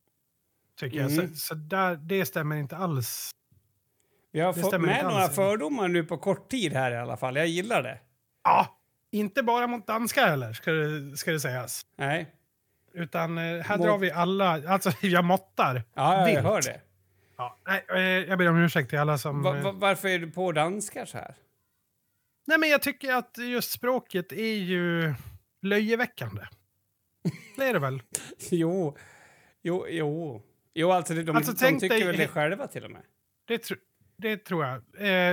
[0.79, 1.11] Tycker jag.
[1.11, 1.27] Mm.
[1.27, 3.31] Så, så där, det stämmer inte alls.
[4.31, 5.35] Vi har fått med några alls.
[5.35, 7.35] fördomar nu på kort tid här i alla fall.
[7.35, 7.99] Jag gillar det.
[8.43, 8.79] Ja,
[9.11, 11.85] inte bara mot danskar heller, ska det, ska det sägas.
[11.95, 12.35] Nej.
[12.93, 15.75] Utan eh, här Mot- drar vi alla, alltså jag måttar.
[15.75, 16.39] Ja, ja, jag Vilt.
[16.45, 16.81] hör det.
[17.37, 19.41] Ja, nej, eh, jag ber om ursäkt till alla som...
[19.43, 21.35] Va, eh, va, varför är du på danskar så här?
[22.47, 25.13] Nej, men jag tycker att just språket är ju
[25.61, 26.41] löjeväckande.
[27.57, 28.01] Det är det väl?
[28.51, 28.97] Jo,
[29.61, 30.41] jo, jo.
[30.73, 33.01] Jo, alltså de, Alltså, de tycker dig- väl det själva till och med.
[33.47, 33.73] Det, tr
[34.17, 34.81] det tror jag.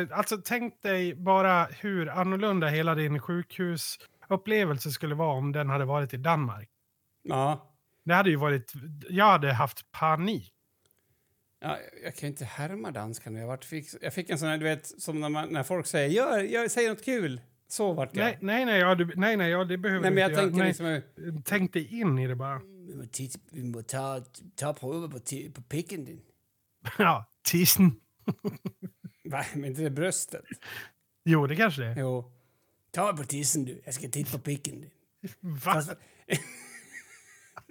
[0.00, 5.84] Eh, alltså tänk dig bara hur annorlunda hela din sjukhusupplevelse skulle vara om den hade
[5.84, 6.68] varit i Danmark.
[7.28, 7.72] Ja.
[8.04, 8.72] Det hade ju varit...
[9.10, 10.52] Jag hade haft panik.
[11.60, 13.38] ja jag kan ju inte härma danskarna.
[13.38, 16.08] Jag, fick, jag fick en sån här, du vet, som när, man, när folk säger
[16.08, 17.40] gör, gör, säg något kul.
[17.68, 18.24] Så vart jag.
[18.24, 20.64] Nej, nej, nej, ja, du, nej, nej ja, det behöver Nej, men jag inte tänker
[20.64, 20.86] liksom...
[20.86, 21.02] Nej,
[21.44, 22.60] Tänk dig in i det bara.
[22.88, 24.22] Vi må, titta, vi må ta,
[24.56, 25.18] ta pröva på,
[25.54, 26.20] på picken din.
[26.98, 28.00] Ja, tissen.
[29.24, 29.44] Va?
[29.54, 30.44] Men inte det bröstet?
[31.24, 31.96] Jo, det kanske det är.
[32.00, 32.32] Jo.
[32.90, 33.82] Ta på tissen du.
[33.84, 34.90] Jag ska titta på picken din.
[35.40, 35.58] Va?
[35.60, 35.90] Fast,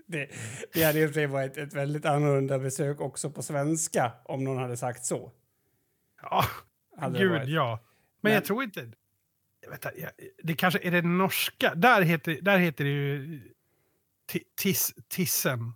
[0.05, 0.29] det,
[0.73, 4.43] det hade i och för sig varit ett väldigt annorlunda besök också på svenska om
[4.43, 5.31] någon hade sagt så.
[6.21, 6.45] Ja,
[6.97, 7.79] Hade gud ja.
[7.83, 7.89] Men,
[8.21, 8.91] Men- jag tror inte...
[9.69, 10.11] Vänta, jag,
[10.43, 11.75] det kanske är det norska.
[11.75, 13.41] Där heter, där heter det ju
[14.31, 15.73] ti- tis, tissen.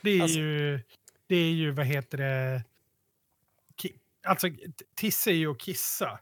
[0.00, 0.80] Det är Alltså- ju...
[1.26, 2.64] Det är ju, vad heter det...
[3.76, 4.48] Ki, alltså,
[4.94, 6.18] tisse är ju att kissa.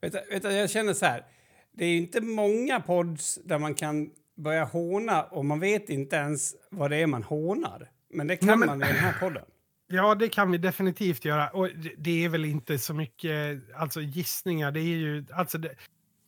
[0.00, 1.24] Vet, du- vet, du, jag känner så här.
[1.72, 6.54] Det är inte många pods där man kan börja håna och man vet inte ens
[6.70, 7.90] vad det är man hånar.
[8.10, 9.44] Men det kan Nej, men- man i den här podden.
[9.90, 11.48] Ja, det kan vi definitivt göra.
[11.48, 11.68] Och
[11.98, 14.72] det, är väl inte så mycket alltså, gissningar.
[14.72, 15.74] Det är ju, alltså, det,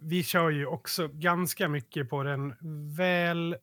[0.00, 2.54] vi kör ju också ganska mycket på den
[2.96, 3.56] väl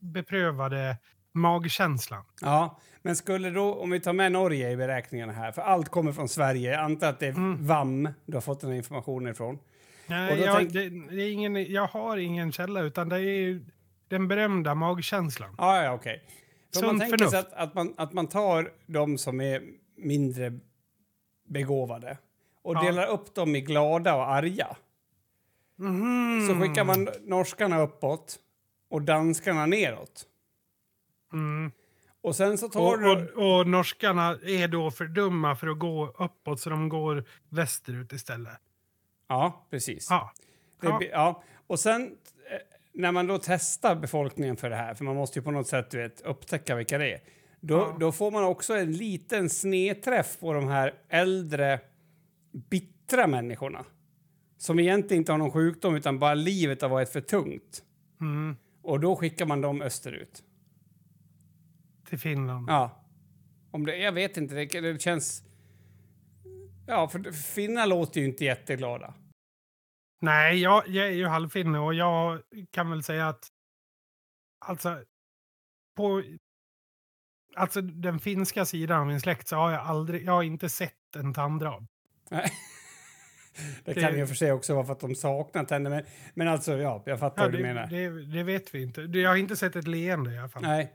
[0.00, 0.96] beprövade
[1.32, 2.24] magkänslan.
[2.40, 6.12] Ja, men skulle då, om vi tar med Norge i beräkningarna här, för allt kommer
[6.12, 6.70] från Sverige.
[6.72, 7.66] Jag antar att det är Mm.
[7.66, 9.58] VAM du har fått den här informationen ifrån.
[10.06, 13.60] Nej, jag, tänk- det, det är ingen, jag har ingen källa, utan det är
[14.08, 15.54] den berömda magkänslan.
[15.58, 16.22] Ja, ja, okej.
[16.70, 17.30] Så om man Sunt tänker förnuft.
[17.30, 19.62] sig att, att, man, att man tar de som är
[19.96, 20.58] mindre
[21.48, 22.18] begåvade
[22.62, 22.82] och Ja.
[22.82, 24.76] delar upp dem i glada och arga.
[25.76, 26.46] Mhm.
[26.48, 28.36] Så skickar man norskarna uppåt
[28.88, 30.24] och danskarna neråt.
[31.32, 31.72] Mm.
[32.20, 33.32] Och sen så tar Och, du...
[33.32, 38.12] och, och norskarna är då för dumma för att gå uppåt, så de går västerut
[38.12, 38.58] istället.
[39.28, 40.06] Ja, precis.
[40.10, 40.32] Ja.
[40.80, 41.42] Det, Ja.
[41.66, 42.58] Och sen eh,
[42.92, 45.90] när man då testar befolkningen för det här, för man måste ju på något sätt
[45.90, 47.20] du vet, upptäcka vilka det är.
[47.60, 47.96] Då, Ja.
[48.00, 51.80] då får man också en liten snedträff på de här äldre,
[52.52, 53.84] bittra människorna.
[54.56, 57.84] Som egentligen inte har någon sjukdom utan bara livet har varit för tungt.
[58.20, 58.56] Mm.
[58.82, 60.42] Och då skickar man dem österut.
[62.08, 62.66] Till Finland.
[62.70, 63.04] Ja.
[63.70, 65.42] Om det, jag vet inte, det, det känns...
[66.86, 69.14] Ja, för finnar låter ju inte jätteglada.
[70.22, 73.48] Nej, jag, jag är ju halvfinne och jag kan väl säga att
[74.66, 75.02] alltså
[75.96, 76.22] på
[77.56, 81.16] alltså den finska sidan av min släkt så har jag aldrig, jag har inte sett
[81.16, 81.86] en tandrad.
[82.30, 82.50] Nej.
[83.84, 85.90] Det Det- kan ju för sig också vara för att de saknar tänder.
[85.90, 86.04] Men,
[86.34, 87.86] men alltså, ja, jag fattar Ja, vad du det, menar.
[87.86, 89.02] det, det vet vi inte.
[89.02, 90.62] Det- Jag har inte sett ett leende i alla fall.
[90.62, 90.92] Nej.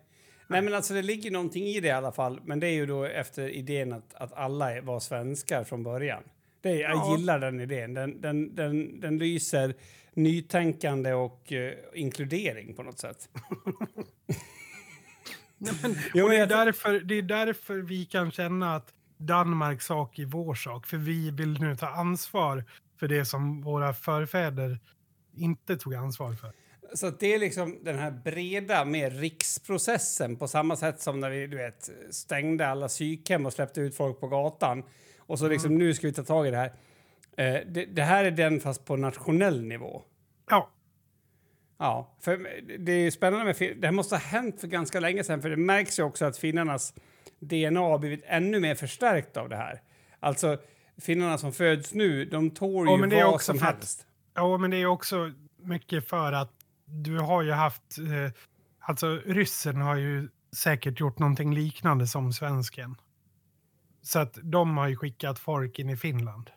[0.50, 2.40] Nej, men alltså det ligger någonting i det i alla fall.
[2.46, 6.24] Men det är ju då efter idén att, att alla var svenskar från början.
[6.62, 7.18] Det jag Ja.
[7.18, 7.94] gillar den idén.
[7.94, 9.74] Den, den, den, den lyser
[10.14, 13.30] nytänkande och eh, inkludering på något sätt.
[15.58, 18.94] Nej, men, Jo, och det, är men därför, det är därför vi kan känna att
[19.18, 20.88] Danmarks sak är vår sak.
[20.88, 22.64] För vi vill nu ta ansvar
[23.00, 24.80] för det som våra förfäder
[25.36, 26.52] inte tog ansvar för.
[26.94, 31.48] Så det är liksom den här breda, mer riksprocessen på samma sätt som när vi
[31.48, 34.84] du vet, stängde alla psykhem och släppte ut folk på gatan.
[35.18, 36.74] Och så liksom nu ska vi ta tag i det här.
[37.38, 40.04] Eh, det, det här är den fast på nationell nivå.
[40.50, 40.70] Ja,
[41.82, 42.38] Ja, för
[42.78, 45.50] det är ju spännande med Det här måste ha hänt för ganska länge sedan för
[45.50, 46.94] det märks ju också att finnarnas
[47.40, 49.82] DNA har blivit ännu mer förstärkt av det här.
[50.20, 50.58] Alltså
[50.98, 54.06] finnarna som föds nu, de tål Ja, ju men det är vad också som helst.
[54.36, 56.54] Ja, men det är också mycket för att
[56.92, 57.98] du har ju haft...
[57.98, 58.32] Eh,
[58.80, 62.96] alltså ryssen har ju säkert gjort någonting liknande som svensken.
[64.02, 66.50] Så att de har ju skickat folk in i Finland.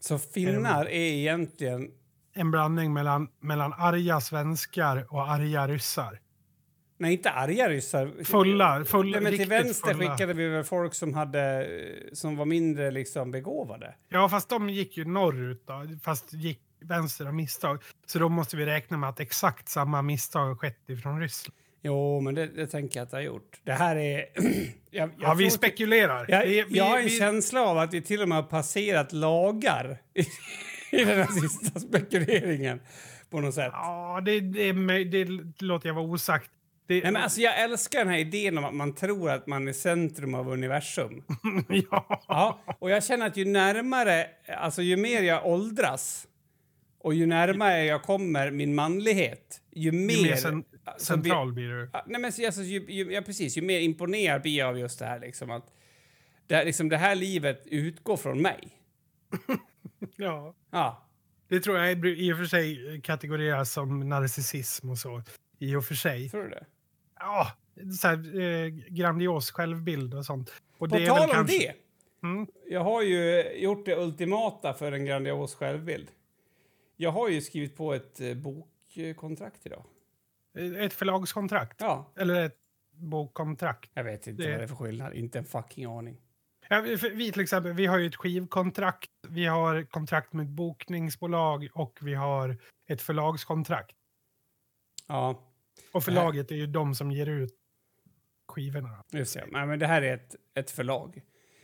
[0.00, 1.90] Så finnar är egentligen...
[2.32, 6.20] En blandning mellan, mellan arga svenskar och arga ryssar.
[6.98, 8.24] Nej, inte arga ryssar.
[8.24, 10.10] Fulla, fulla Nej, men till vänster fulla.
[10.10, 11.68] skickade vi väl folk som, hade,
[12.12, 13.94] som var mindre liksom begåvade.
[14.08, 17.82] Ja, fast de gick ju norrut då, fast gick vänster av misstag.
[18.06, 21.56] Så då måste vi räkna med att exakt samma misstag har skett ifrån Ryssland.
[21.82, 23.60] Jo, men det, det tänker jag att det har gjort.
[23.64, 24.26] Det här är...
[24.90, 26.26] jag, jag Ja, vi spekulerar.
[26.28, 29.12] Jag, vi, jag har en vi, känsla av att vi till och med har passerat
[29.12, 30.20] lagar i,
[31.00, 32.80] i den här sista spekuleringen
[33.30, 33.70] på något sätt.
[33.72, 36.50] Ja, det, det, det, det låter jag vara osagt.
[36.86, 39.68] Det, Nej, men alltså, jag älskar den här idén om att man tror att man
[39.68, 41.22] är centrum av universum.
[41.68, 42.24] ja.
[42.28, 44.26] Ja, och jag känner att ju närmare,
[44.56, 46.26] alltså ju mer jag åldras
[47.00, 50.22] och ju närmare jag kommer min manlighet, ju Ju mer...
[50.22, 51.90] mer cen, alltså, central blir du.
[52.06, 53.56] Nej, men så- alltså, ju, ju, ja, precis.
[53.58, 55.20] Ju mer imponerad blir jag av just det här.
[55.20, 55.66] Liksom, att
[56.46, 58.68] det, här, liksom, det här livet utgår från mig.
[60.16, 60.54] Ja.
[60.70, 61.06] Ja.
[61.48, 65.22] Det tror jag i och för sig kategorieras som narcissism och så.
[65.58, 66.28] I och för sig.
[66.28, 66.66] Tror du det?
[67.18, 67.52] Ja,
[68.00, 70.50] så här, eh, grandios självbild och sånt.
[70.78, 71.72] Och På tal om kanske- det.
[72.26, 72.46] Mm.
[72.70, 76.08] Jag har ju gjort det ultimata för en grandios självbild.
[77.00, 79.84] Jag har ju skrivit på ett eh, bokkontrakt idag.
[80.78, 81.76] Ett förlagskontrakt.
[81.80, 82.56] Ja, Eller ett
[82.90, 83.90] bokkontrakt.
[83.94, 85.14] jag vet inte Det- vad det är för skillnad.
[85.14, 86.20] Inte en fucking aning.
[86.68, 91.68] Ja, vi, till exempel, vi har ju ett skivkontrakt, vi har kontrakt med ett bokningsbolag
[91.74, 93.96] och vi har ett förlagskontrakt.
[95.08, 95.42] Ja,
[95.92, 97.54] Och förlaget är ju de som ger ut
[98.48, 99.04] skivorna.
[99.10, 99.46] just det.
[99.50, 101.22] Nej, men det här är ett, ett förlag.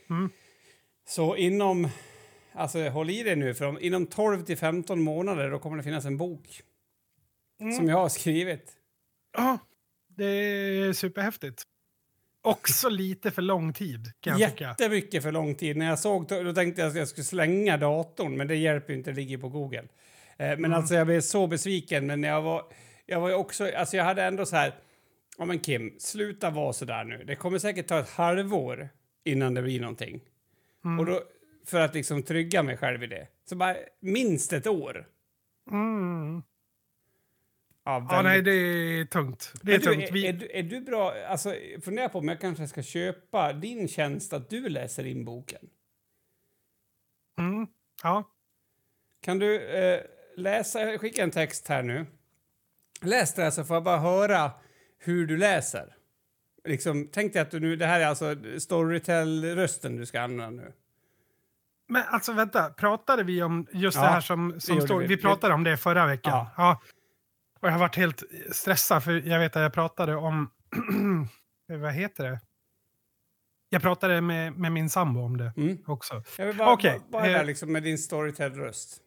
[0.09, 0.29] Mm.
[1.07, 1.87] Så inom...
[2.53, 5.83] Alltså håll i dig nu, för om, inom 12 till 15 månader då kommer det
[5.83, 6.61] finnas en bok
[7.59, 7.73] Mm.
[7.73, 8.71] som jag har skrivit.
[9.37, 9.57] Ja,
[10.07, 11.63] det är superhäftigt.
[12.41, 14.63] Också lite för lång tid kan jag tycka.
[14.79, 15.77] Jättemycket för lång tid.
[15.77, 18.99] När jag såg då tänkte jag att jag skulle slänga datorn, men det hjälper ju
[18.99, 19.79] inte, det ligger på Google.
[19.79, 19.85] Eh,
[20.37, 20.73] men Mm.
[20.73, 22.65] alltså jag blev så besviken, men jag var,
[23.05, 24.75] jag var också, alltså jag hade ändå så här,
[25.37, 27.23] ja men Kim, sluta vara så där nu.
[27.23, 28.89] Det kommer säkert ta ett halvår
[29.23, 30.21] innan det blir någonting.
[30.85, 30.99] Mm.
[30.99, 31.21] Och då,
[31.69, 33.27] för att liksom trygga mig själv i det.
[33.45, 35.07] Så bara minst ett år.
[35.71, 36.43] Mm.
[37.85, 39.53] Ja, Ja, nej, det är tungt.
[39.61, 40.03] Det är du, tungt.
[40.03, 43.53] är, Vi, är, du, är du bra, alltså fundera på om jag kanske ska köpa
[43.53, 45.69] din tjänst att du läser in boken.
[47.37, 47.67] mm.
[48.03, 48.23] Ja.
[49.21, 50.01] Kan du eh,
[50.37, 52.05] läsa, jag skickar en text här nu.
[53.01, 54.51] Läs det här så får jag bara höra
[54.97, 55.95] hur du läser.
[56.63, 60.73] Liksom, tänk dig att du nu, det här är alltså Storytel-rösten du ska använda nu.
[61.87, 64.99] Men alltså vänta, pratade vi om just Ja, det här som, som står?
[64.99, 65.07] vi.
[65.07, 65.17] Vi.
[65.17, 66.33] pratade om det förra veckan.
[66.33, 66.51] Ja.
[66.57, 66.81] Ja.
[67.61, 70.49] Och jag har varit helt stressad för jag vet att jag pratade om,
[71.81, 72.39] vad heter det?
[73.69, 75.77] Jag pratade med, med min sambo om det Mm.
[75.87, 76.23] också.
[76.37, 78.97] Jag vill bara, Okej, bara, bara eh, där liksom med din Storytel-röst.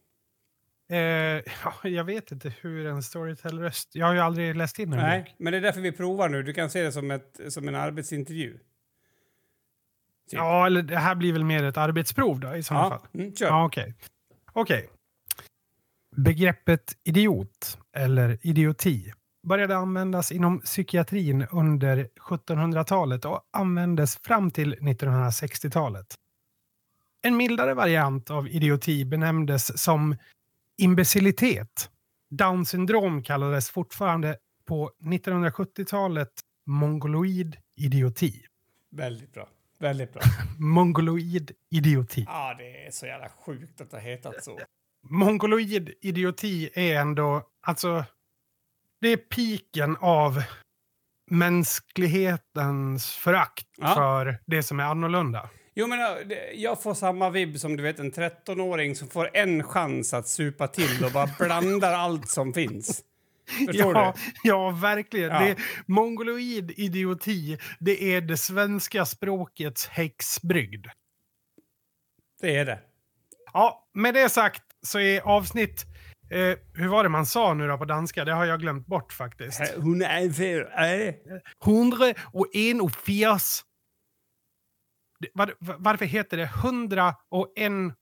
[0.90, 0.96] Eh,
[1.64, 3.90] ja, jag vet inte hur en Storytel-röst...
[3.94, 5.02] Jag har ju aldrig läst in en bok.
[5.02, 6.42] Nej, men det är därför vi provar nu.
[6.42, 8.58] Du kan se det som, ett, som en arbetsintervju.
[10.30, 10.38] Typ.
[10.38, 12.98] Ja, eller det här blir väl mer ett arbetsprov då i så fall.
[13.12, 13.46] Ja, mm, kör.
[13.46, 13.94] Ja, okej.
[14.52, 14.90] Okej.
[16.16, 19.12] Begreppet idiot, eller idioti,
[19.46, 26.06] började användas inom psykiatrin under 1700-talet och användes fram till 1960-talet.
[27.22, 30.16] En mildare variant av idioti benämndes som
[30.78, 31.90] imbecilitet.
[32.30, 36.30] Down syndrom kallades fortfarande på 1970-talet
[36.66, 38.42] mongoloid idioti.
[38.90, 39.48] Väldigt bra.
[39.80, 40.22] Väldigt bra.
[40.58, 42.24] Mongoloid idioti.
[42.28, 44.60] Ja, det är så jävla sjukt att det har hetat så.
[45.10, 48.04] mongoloid idioti är ändå, alltså,
[49.00, 50.42] det är piken av
[51.30, 53.94] mänsklighetens förakt Ja.
[53.94, 55.50] för det som är annorlunda.
[55.74, 59.62] Jo, men äh, jag får samma vibb som du vet en 13-åring som får en
[59.62, 63.04] chans att supa till och bara blandar allt som finns.
[63.66, 64.30] Förstår Ja, du?
[64.48, 65.30] ja, verkligen.
[65.30, 65.40] Ja.
[65.40, 70.86] Det, mongoloid idioti, det är det svenska språkets häxbrygd.
[72.40, 72.78] Det är det.
[73.52, 75.84] Ja, med det sagt så är avsnitt...
[76.30, 78.24] Eh, hur var det man sa nu då på danska?
[78.24, 79.60] Det har jag glömt bort faktiskt.
[79.76, 80.66] Hon är fel.
[80.76, 81.22] Nej.
[81.64, 83.40] 181.
[85.20, 87.14] Det- Var, varför heter det 101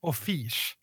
[0.01, 0.75] och fish?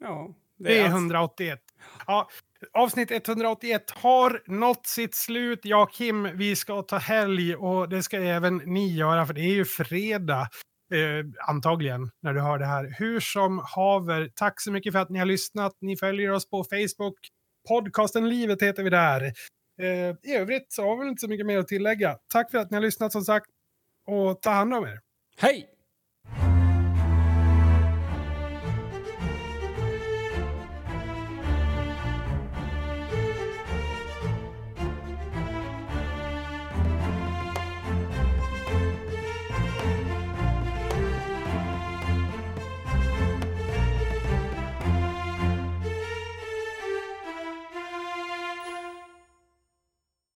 [0.00, 1.60] Ja, Det är alltså- 181.
[2.06, 2.28] Ja,
[2.72, 5.60] avsnitt 181 har nått sitt slut.
[5.62, 9.40] Jag och Kim, vi ska ta helg och det ska även ni göra för det
[9.40, 10.48] är ju fredag.
[10.92, 12.94] Eh, antagligen när du hör det här.
[12.98, 15.72] Hur som haver, tack så mycket för att ni har lyssnat.
[15.80, 17.18] Ni följer oss på Facebook.
[17.68, 19.22] Podcasten Livet heter vi där.
[19.82, 22.16] Eh, I övrigt så har vi väl inte så mycket mer att tillägga.
[22.32, 23.46] Tack för att ni har lyssnat som sagt.
[24.06, 25.00] Och ta hand om er.
[25.38, 25.75] Hej!